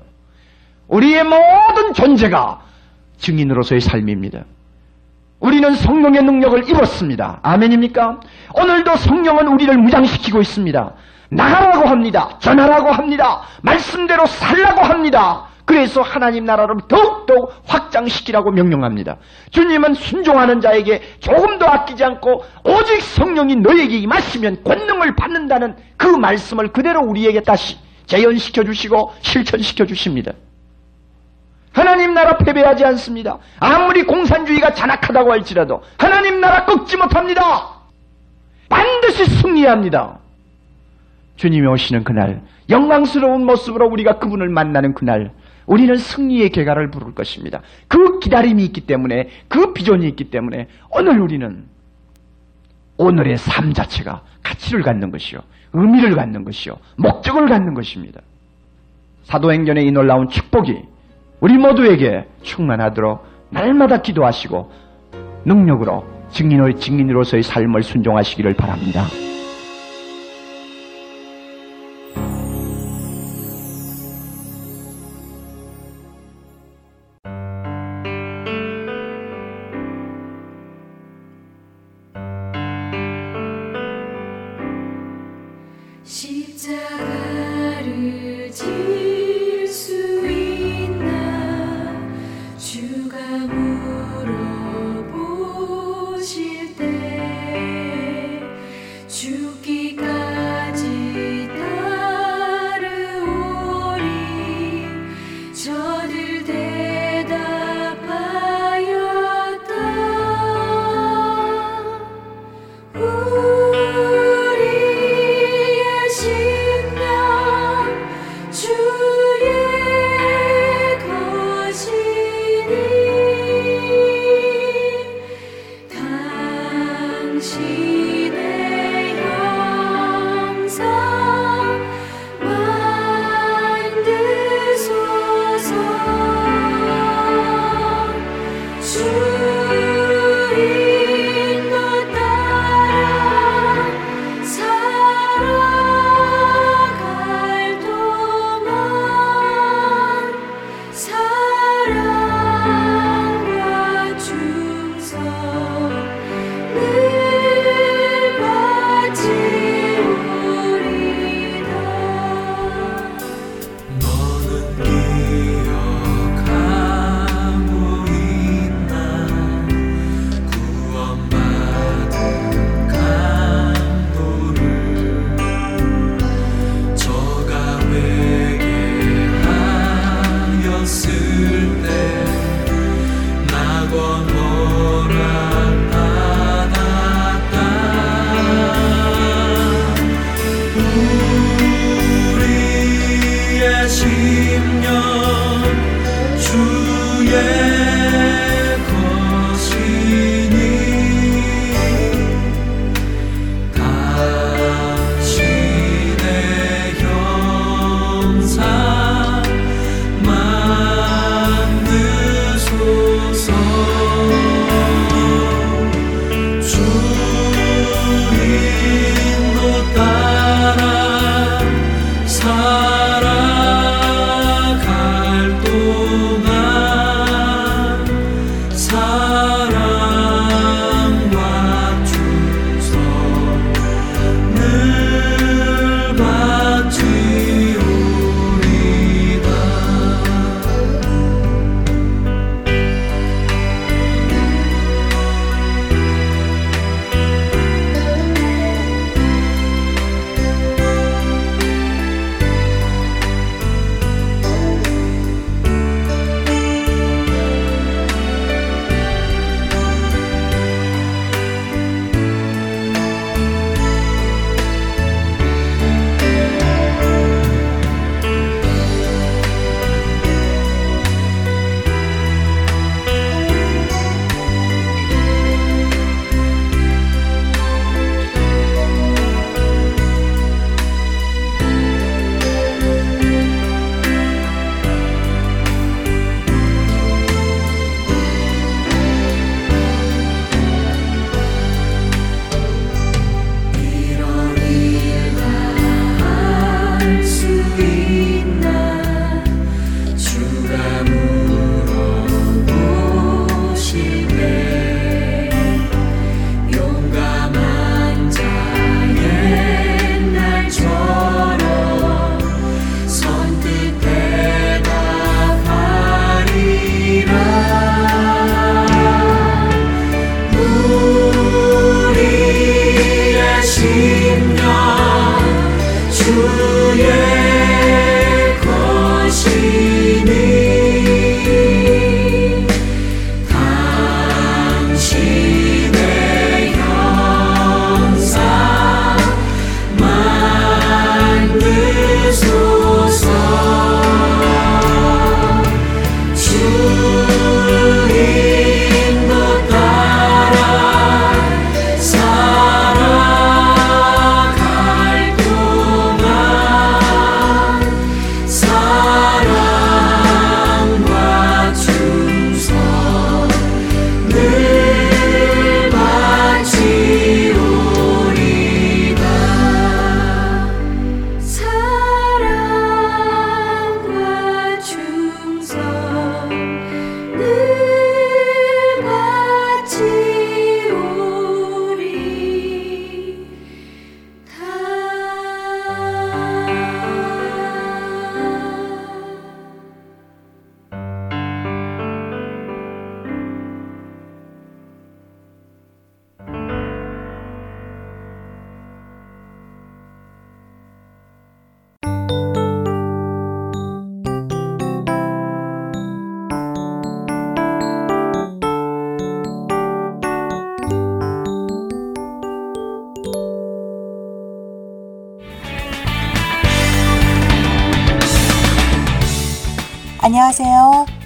[0.88, 2.60] 우리의 모든 존재가
[3.18, 4.44] 증인으로서의 삶입니다.
[5.44, 7.38] 우리는 성령의 능력을 입었습니다.
[7.42, 8.18] 아멘입니까?
[8.54, 10.94] 오늘도 성령은 우리를 무장시키고 있습니다.
[11.28, 12.30] 나가라고 합니다.
[12.38, 13.42] 전하라고 합니다.
[13.60, 15.48] 말씀대로 살라고 합니다.
[15.66, 19.16] 그래서 하나님 나라를 더욱더욱 확장시키라고 명령합니다.
[19.50, 27.00] 주님은 순종하는 자에게 조금도 아끼지 않고 오직 성령이 너에게 임하시면 권능을 받는다는 그 말씀을 그대로
[27.00, 27.76] 우리에게 다시
[28.06, 30.32] 재현시켜 주시고 실천시켜 주십니다.
[31.74, 33.38] 하나님 나라 패배하지 않습니다.
[33.58, 37.42] 아무리 공산주의가 잔악하다고 할지라도 하나님 나라 꺾지 못합니다.
[38.68, 40.18] 반드시 승리합니다.
[41.36, 45.32] 주님이 오시는 그날, 영광스러운 모습으로 우리가 그분을 만나는 그날,
[45.66, 47.60] 우리는 승리의 개가를 부를 것입니다.
[47.88, 51.64] 그 기다림이 있기 때문에, 그 비전이 있기 때문에, 오늘 우리는
[52.98, 55.40] 오늘의 삶 자체가 가치를 갖는 것이요.
[55.72, 56.76] 의미를 갖는 것이요.
[56.96, 58.20] 목적을 갖는 것입니다.
[59.24, 60.93] 사도행전의 이 놀라운 축복이
[61.44, 64.70] 우리 모두에게 충만하도록 날마다 기도하시고
[65.44, 69.02] 능력으로 증인의 증인으로서의 삶을 순종하시기를 바랍니다.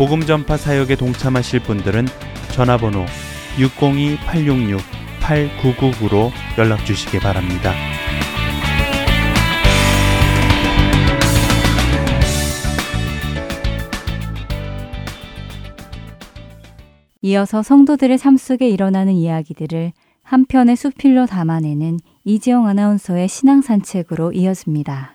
[0.00, 2.06] 복음 전파 사역에 동참하실 분들은
[2.54, 3.04] 전화번호
[3.58, 7.74] 602-866-8999로 연락 주시기 바랍니다.
[17.20, 19.92] 이어서 성도들의 삶 속에 일어나는 이야기들을
[20.22, 25.12] 한 편의 수필로 담아내는 이지영 아나운서의 신앙 산책으로 이어집니다.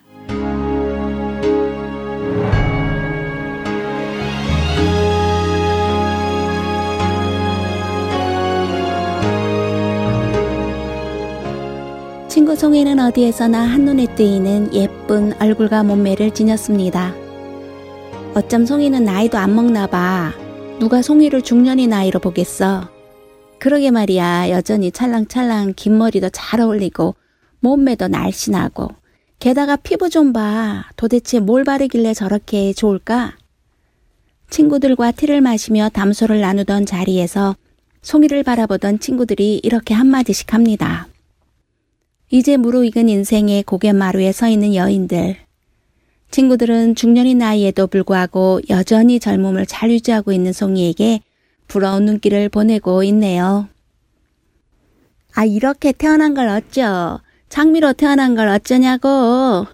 [12.55, 17.13] 송이는 어디에서나 한눈에 띄는 예쁜 얼굴과 몸매를 지녔습니다.
[18.33, 20.33] 어쩜 송이는 나이도 안 먹나 봐.
[20.79, 22.89] 누가 송이를 중년의 나이로 보겠어.
[23.59, 24.49] 그러게 말이야.
[24.49, 27.15] 여전히 찰랑찰랑 긴 머리도 잘 어울리고
[27.59, 28.89] 몸매도 날씬하고
[29.39, 30.85] 게다가 피부 좀 봐.
[30.95, 33.33] 도대체 뭘 바르길래 저렇게 좋을까?
[34.49, 37.55] 친구들과 티를 마시며 담소를 나누던 자리에서
[38.01, 41.07] 송이를 바라보던 친구들이 이렇게 한마디씩 합니다.
[42.29, 45.37] 이제 무르익은 인생의 고갯마루에 서 있는 여인들.
[46.31, 51.21] 친구들은 중년의 나이에도 불구하고 여전히 젊음을 잘 유지하고 있는 송이에게
[51.67, 53.69] 부러운 눈길을 보내고 있네요.
[55.33, 57.21] 아, 이렇게 태어난 걸 어쩌?
[57.49, 59.67] 장미로 태어난 걸 어쩌냐고.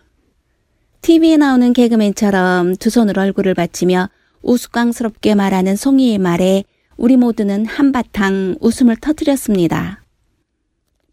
[1.01, 4.09] TV에 나오는 개그맨처럼 두 손으로 얼굴을 받치며
[4.43, 6.63] 우스꽝스럽게 말하는 송이의 말에
[6.97, 10.03] 우리 모두는 한바탕 웃음을 터뜨렸습니다.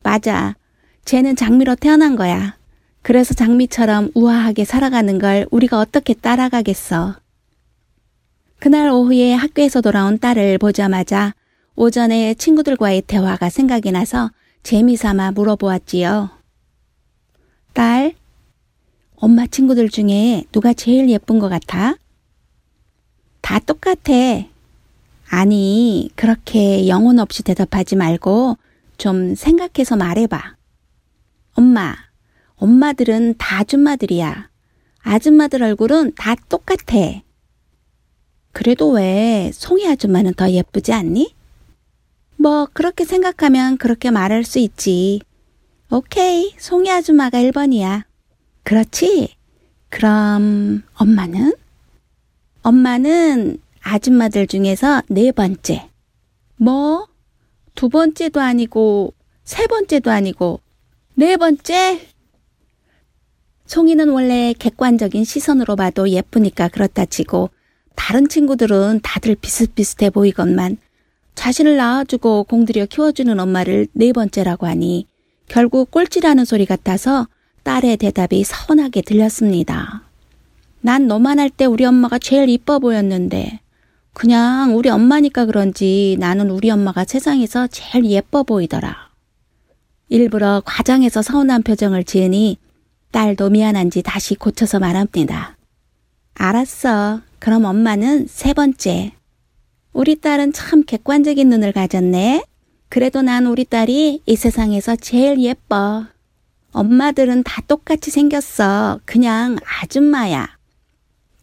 [0.03, 0.58] 맞아.
[1.09, 2.59] 쟤는 장미로 태어난 거야.
[3.01, 7.17] 그래서 장미처럼 우아하게 살아가는 걸 우리가 어떻게 따라가겠어.
[8.59, 11.35] 그날 오후에 학교에서 돌아온 딸을 보자마자
[11.77, 14.31] 오전에 친구들과의 대화가 생각이 나서
[14.65, 16.29] 재미삼아 물어보았지요.
[17.73, 18.13] 딸,
[19.17, 21.97] 엄마 친구들 중에 누가 제일 예쁜 것 같아?
[23.41, 24.13] 다 똑같아.
[25.31, 28.59] 아니, 그렇게 영혼 없이 대답하지 말고
[28.99, 30.58] 좀 생각해서 말해봐.
[31.59, 31.97] 엄마,
[32.55, 34.49] 엄마들은 다 아줌마들이야.
[35.01, 37.21] 아줌마들 얼굴은 다 똑같아.
[38.53, 41.35] 그래도 왜 송이 아줌마는 더 예쁘지 않니?
[42.37, 45.21] 뭐 그렇게 생각하면 그렇게 말할 수 있지.
[45.91, 48.05] 오케이, 송이 아줌마가 1번이야.
[48.63, 49.35] 그렇지?
[49.89, 51.55] 그럼 엄마는?
[52.63, 55.91] 엄마는 아줌마들 중에서 네 번째.
[56.55, 57.09] 뭐?
[57.75, 60.61] 두 번째도 아니고 세 번째도 아니고
[61.19, 62.01] 네 번째?
[63.67, 67.51] 송이는 원래 객관적인 시선으로 봐도 예쁘니까 그렇다 치고
[67.97, 70.77] 다른 친구들은 다들 비슷비슷해 보이건만
[71.35, 75.09] 자신을 낳아주고 공들여 키워주는 엄마를 네 번째라고 하니
[75.49, 77.27] 결국 꼴찌라는 소리 같아서
[77.65, 80.05] 딸의 대답이 서운하게 들렸습니다.
[80.83, 83.59] 난 너만 할 때 우리 엄마가 제일 이뻐 보였는데
[84.13, 89.08] 그냥 우리 엄마니까 그런지 나는 우리 엄마가 세상에서 제일 예뻐 보이더라.
[90.09, 92.59] 일부러 과장해서 서운한 표정을 지으니
[93.13, 95.57] 딸도 미안한지 다시 고쳐서 말합니다.
[96.35, 97.21] 알았어.
[97.39, 99.13] 그럼 엄마는 세 번째.
[99.93, 102.45] 우리 딸은 참 객관적인 눈을 가졌네.
[102.89, 106.07] 그래도 난 우리 딸이 이 세상에서 제일 예뻐.
[106.73, 109.01] 엄마들은 다 똑같이 생겼어.
[109.05, 110.49] 그냥 아줌마야.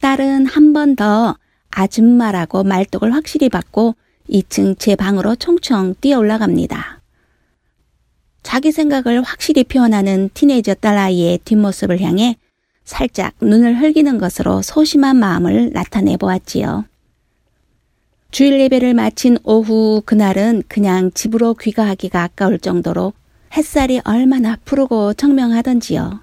[0.01, 1.36] 딸은 한 번 더
[1.72, 3.95] 아줌마라고 말뚝을 확실히 받고
[4.30, 6.95] 2층 제 방으로 총총 뛰어 올라갑니다.
[8.46, 12.38] 자기 생각을 확실히 표현하는 티네이저 딸아이의 뒷모습을 향해
[12.84, 16.86] 살짝 눈을 흘기는 것으로 소심한 마음을 나타내 보았지요.
[18.30, 23.14] 주일 예배를 마친 오후 그날은 그냥 집으로 귀가하기가 아까울 정도로
[23.58, 26.20] 햇살이 얼마나 푸르고 청명하던지요.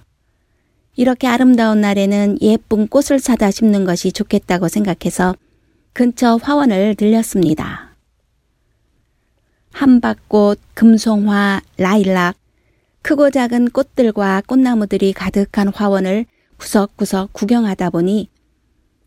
[0.94, 5.34] 이렇게 아름다운 날에는 예쁜 꽃을 사다 심는 것이 좋겠다고 생각해서
[5.92, 7.91] 근처 화원을 들렸습니다.
[9.72, 12.36] 한박꽃, 금송화, 라일락,
[13.02, 16.26] 크고 작은 꽃들과 꽃나무들이 가득한 화원을
[16.58, 18.28] 구석구석 구경하다 보니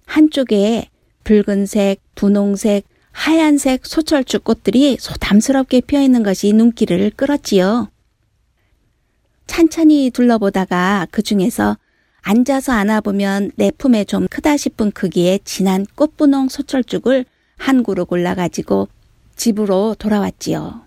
[0.06, 0.90] 한쪽에
[1.24, 7.90] 붉은색, 분홍색, 하얀색 소철쭉 꽃들이 소담스럽게 피어 있는 것이 눈길을 끌었지요.
[9.48, 11.78] 찬찬히 둘러보다가 그 중에서
[12.22, 17.26] 앉아서 안아보면 내 품에 좀 크다 싶은 크기의 진한 꽃분홍 소철쭉을
[17.58, 18.90] 한 그루 골라가지고
[19.36, 20.82] 집으로 돌아왔지요.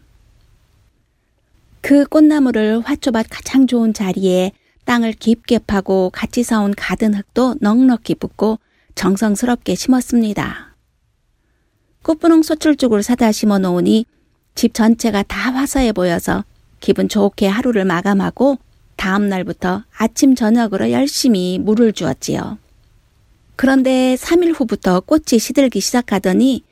[1.80, 4.53] 그 꽃나무를 화초밭 가장 좋은 자리에
[4.84, 8.59] 땅을 깊게 파고 같이 사온 가든 흙도 넉넉히 붓고
[8.94, 10.74] 정성스럽게 심었습니다.
[12.03, 14.07] 꽃분홍 소철쭉을 사다 심어 놓으니
[14.55, 16.44] 집 전체가 다 화사해 보여서
[16.80, 18.59] 기분 좋게 하루를 마감하고
[18.96, 22.59] 다음 날부터 아침 저녁으로 열심히 물을 주었지요.
[23.57, 26.62] 그런데 3일 후부터 꽃이 시들기 시작하더니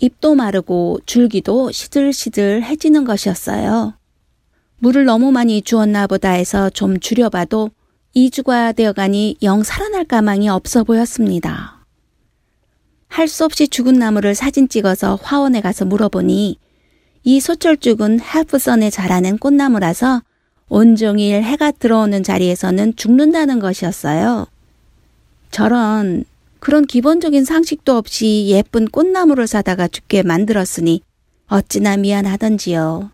[0.00, 3.94] 잎도 마르고 줄기도 시들시들해지는 것이었어요.
[4.78, 7.70] 물을 너무 많이 주었나 보다 해서 좀 줄여봐도
[8.16, 11.84] 2주가 되어가니 영 살아날 가망이 없어 보였습니다.
[13.08, 16.58] 할 수 없이 죽은 나무를 사진 찍어서 화원에 가서 물어보니
[17.24, 20.22] 이 소철죽은 헬프선에 자라는 꽃나무라서
[20.68, 24.46] 온종일 해가 들어오는 자리에서는 죽는다는 것이었어요.
[25.50, 26.24] 저런
[26.60, 31.02] 그런 기본적인 상식도 없이 예쁜 꽃나무를 사다가 죽게 만들었으니
[31.48, 33.10] 어찌나 미안하던지요.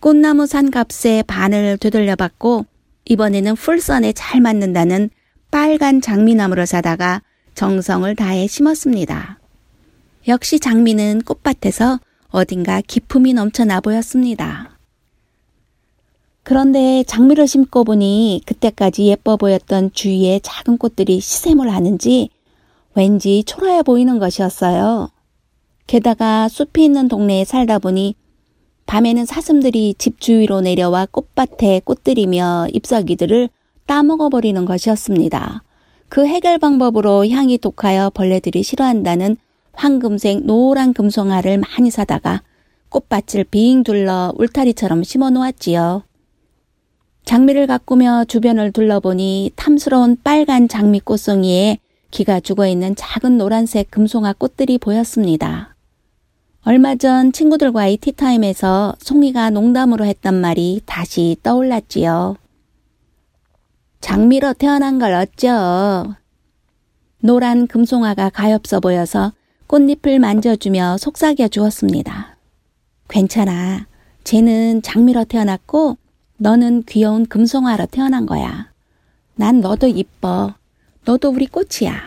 [0.00, 2.66] 꽃나무 산 값에 반을 되돌려받고
[3.04, 5.10] 이번에는 풀선에 잘 맞는다는
[5.50, 7.22] 빨간 장미나무를 사다가
[7.54, 9.38] 정성을 다해 심었습니다.
[10.26, 12.00] 역시 장미는 꽃밭에서
[12.30, 14.73] 어딘가 기품이 넘쳐나 보였습니다.
[16.44, 22.28] 그런데 장미를 심고 보니 그때까지 예뻐 보였던 주위의 작은 꽃들이 시샘을 하는지
[22.94, 25.08] 왠지 초라해 보이는 것이었어요.
[25.86, 28.14] 게다가 숲이 있는 동네에 살다 보니
[28.84, 33.48] 밤에는 사슴들이 집 주위로 내려와 꽃밭에 꽃들이며 잎사귀들을
[33.86, 35.62] 따먹어버리는 것이었습니다.
[36.10, 39.38] 그 해결 방법으로 향이 독하여 벌레들이 싫어한다는
[39.72, 42.42] 황금색 노란 금송아를 많이 사다가
[42.90, 46.02] 꽃밭을 빙 둘러 울타리처럼 심어 놓았지요.
[47.24, 51.78] 장미를 가꾸며 주변을 둘러보니 탐스러운 빨간 장미 꽃송이에
[52.10, 55.74] 기가 죽어 있는 작은 노란색 금송아 꽃들이 보였습니다.
[56.62, 62.36] 얼마 전 친구들과의 티타임에서 송이가 농담으로 했던 말이 다시 떠올랐지요.
[64.00, 66.14] 장미로 태어난 걸 어쩌.
[67.20, 69.32] 노란 금송아가 가엾어 보여서
[69.66, 72.36] 꽃잎을 만져주며 속삭여 주었습니다.
[73.08, 73.86] 괜찮아.
[74.24, 75.96] 쟤는 장미로 태어났고
[76.44, 78.70] 너는 귀여운 금송아로 태어난 거야.
[79.34, 80.54] 난 너도 이뻐.
[81.06, 81.98] 너도 우리 꽃이야.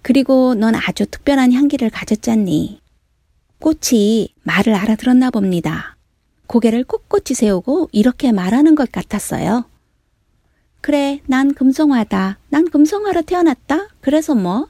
[0.00, 2.80] 그리고 넌 아주 특별한 향기를 가졌잖니.
[3.58, 5.98] 꽃이 말을 알아들었나 봅니다.
[6.46, 9.66] 고개를 꼿꼿이 세우고 이렇게 말하는 것 같았어요.
[10.80, 12.38] 그래, 난 금송아다.
[12.48, 13.88] 난 금송아로 태어났다.
[14.00, 14.68] 그래서 뭐?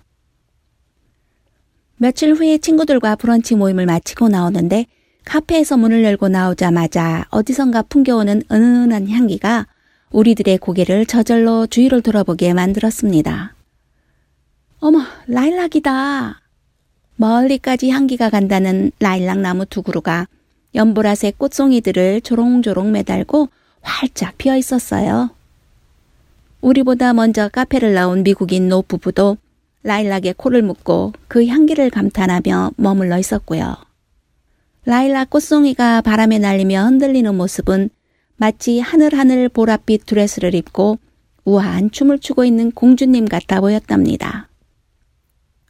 [1.96, 4.86] 며칠 후에 친구들과 브런치 모임을 마치고 나오는데
[5.24, 9.66] 카페에서 문을 열고 나오자마자 어디선가 풍겨오는 은은한 향기가
[10.10, 13.54] 우리들의 고개를 저절로 주위를 돌아보게 만들었습니다.
[14.80, 16.40] 어머, 라일락이다.
[17.16, 20.26] 멀리까지 향기가 간다는 라일락 나무 두 그루가
[20.74, 23.48] 연보라색 꽃송이들을 조롱조롱 매달고
[23.80, 25.30] 활짝 피어 있었어요.
[26.60, 29.36] 우리보다 먼저 카페를 나온 미국인 노부부도
[29.82, 33.76] 라일락에 코를 묶고 그 향기를 감탄하며 머물러 있었고요.
[34.84, 37.90] 라일락 꽃송이가 바람에 날리며 흔들리는 모습은
[38.36, 40.98] 마치 하늘하늘 보랏빛 드레스를 입고
[41.44, 44.48] 우아한 춤을 추고 있는 공주님 같아 보였답니다.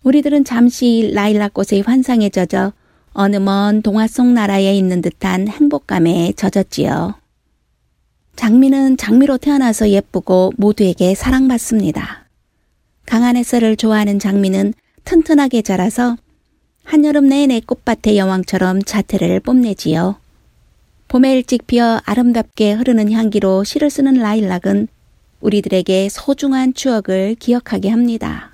[0.03, 2.73] 우리들은 잠시 라일락 꽃의 환상에 젖어
[3.13, 7.15] 어느 먼 동화 속 나라에 있는 듯한 행복감에 젖었지요.
[8.35, 12.29] 장미는 장미로 태어나서 예쁘고 모두에게 사랑받습니다.
[13.05, 14.73] 강한 햇살을 좋아하는 장미는
[15.05, 16.17] 튼튼하게 자라서
[16.85, 20.17] 한여름 내내 꽃밭의 여왕처럼 자태를 뽐내지요.
[21.09, 24.89] 봄에 일찍 피어 아름답게 흐르는 향기로 시를 쓰는 라일락은
[25.41, 28.53] 우리들에게 소중한 추억을 기억하게 합니다.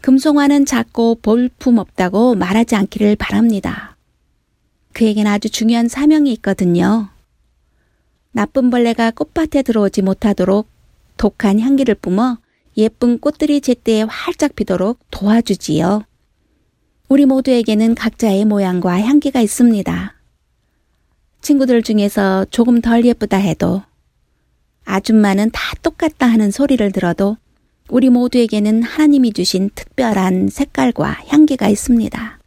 [0.00, 3.96] 금송화는 작고 볼품 없다고 말하지 않기를 바랍니다.
[4.92, 7.08] 그에겐 아주 중요한 사명이 있거든요.
[8.32, 10.68] 나쁜 벌레가 꽃밭에 들어오지 못하도록
[11.16, 12.38] 독한 향기를 뿜어
[12.76, 16.04] 예쁜 꽃들이 제때에 활짝 피도록 도와주지요.
[17.08, 20.14] 우리 모두에게는 각자의 모양과 향기가 있습니다.
[21.42, 23.82] 친구들 중에서 조금 덜 예쁘다 해도
[24.86, 27.36] 아줌마는 다 똑같다 하는 소리를 들어도
[27.90, 32.38] 우리 모두에게는 하나님이 주신 특별한 색깔과 향기가 있습니다.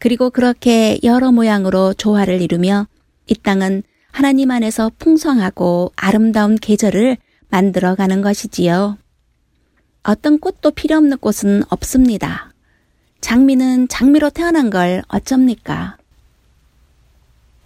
[0.00, 2.88] 그리고 그렇게 여러 모양으로 조화를 이루며
[3.28, 7.16] 이 땅은 하나님 안에서 풍성하고 아름다운 계절을
[7.48, 8.98] 만들어가는 것이지요.
[10.02, 12.53] 어떤 꽃도 필요 없는 꽃은 없습니다.
[13.24, 15.96] 장미는 장미로 태어난 걸 어쩝니까?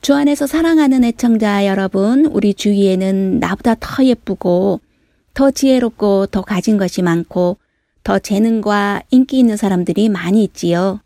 [0.01, 4.81] 주 안에서 사랑하는 애청자 여러분, 우리 주위에는 나보다 더 예쁘고,
[5.35, 7.57] 더 지혜롭고, 더 가진 것이 많고,
[8.05, 11.01] 더 재능과 인기 있는 사람들이 많이 있지요.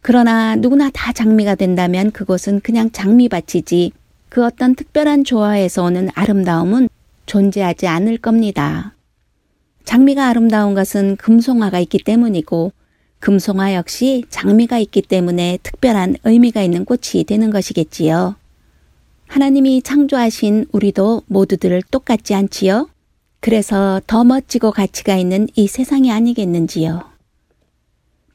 [0.00, 3.90] 그러나 누구나 다 장미가 된다면 그곳은 그냥 장미밭이지,
[4.28, 6.88] 그 어떤 특별한 조화에서 오는 아름다움은
[7.26, 8.94] 존재하지 않을 겁니다.
[9.82, 12.70] 장미가 아름다운 것은 금송화가 있기 때문이고,
[13.24, 18.36] 금송화 역시 장미가 있기 때문에 특별한 의미가 있는 꽃이 되는 것이겠지요.
[19.28, 22.90] 하나님이 창조하신 우리도 모두들 똑같지 않지요?
[23.40, 27.02] 그래서 더 멋지고 가치가 있는 이 세상이 아니겠는지요.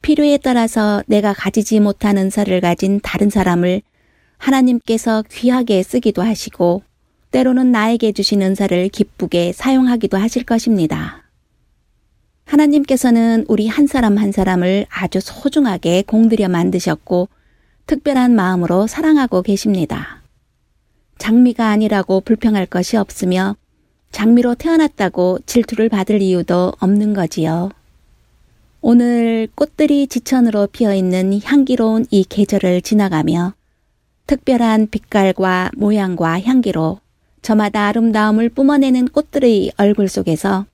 [0.01, 3.83] 필요에 따라서 내가 가지지 못한 은사를 가진 다른 사람을
[4.39, 6.81] 하나님께서 귀하게 쓰기도 하시고,
[7.29, 11.28] 때로는 나에게 주신 은사를 기쁘게 사용하기도 하실 것입니다.
[12.49, 17.29] 하나님께서는 우리 한 사람 한 사람을 아주 소중하게 공들여 만드셨고
[17.85, 20.21] 특별한 마음으로 사랑하고 계십니다.
[21.19, 23.55] 장미가 아니라고 불평할 것이 없으며
[24.11, 27.69] 장미로 태어났다고 질투를 받을 이유도 없는 거지요.
[28.81, 33.53] 오늘 꽃들이 지천으로 피어 있는 향기로운 이 계절을 지나가며
[34.25, 36.99] 특별한 빛깔과 모양과 향기로
[37.41, 40.65] 저마다 아름다움을 뿜어내는 꽃들의 얼굴 속에서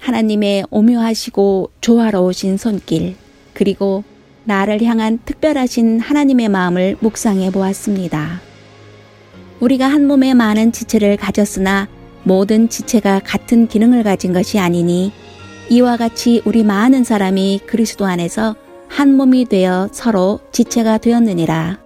[0.00, 3.14] 하나님의 오묘하시고 조화로우신 손길,
[3.54, 4.02] 그리고
[4.44, 8.40] 나를 향한 특별하신 하나님의 마음을 묵상해 보았습니다.
[9.60, 11.86] 우리가 한 몸에 많은 지체를 가졌으나
[12.24, 15.12] 모든 지체가 같은 기능을 가진 것이 아니니
[15.68, 18.56] 이와 같이 우리 많은 사람이 그리스도 안에서
[18.88, 21.78] 한 몸이 되어 서로 지체가 되었느니라.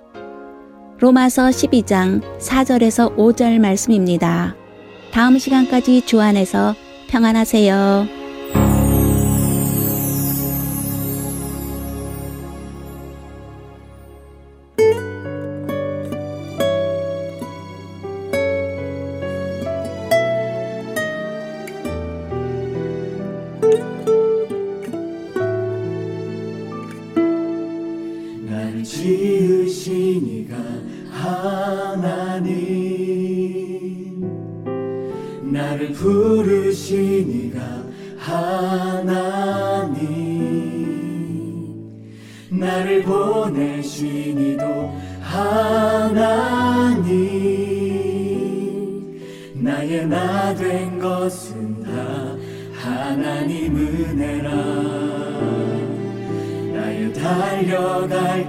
[1.00, 4.56] 로마서 12장 4절에서 5절 말씀입니다.
[5.12, 6.74] 다음 시간까지 주 안에서
[7.14, 8.23] 평안하세요.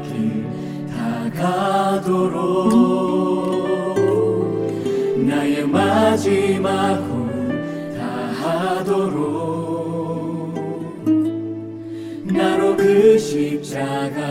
[0.03, 0.45] 길
[0.89, 2.35] 다가도록
[5.17, 9.45] 나의 마지막 호흡 다하도록
[12.25, 14.21] 나로 그 십자가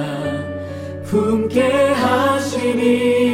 [1.05, 3.34] 품게 하시니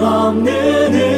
[0.00, 1.17] 없는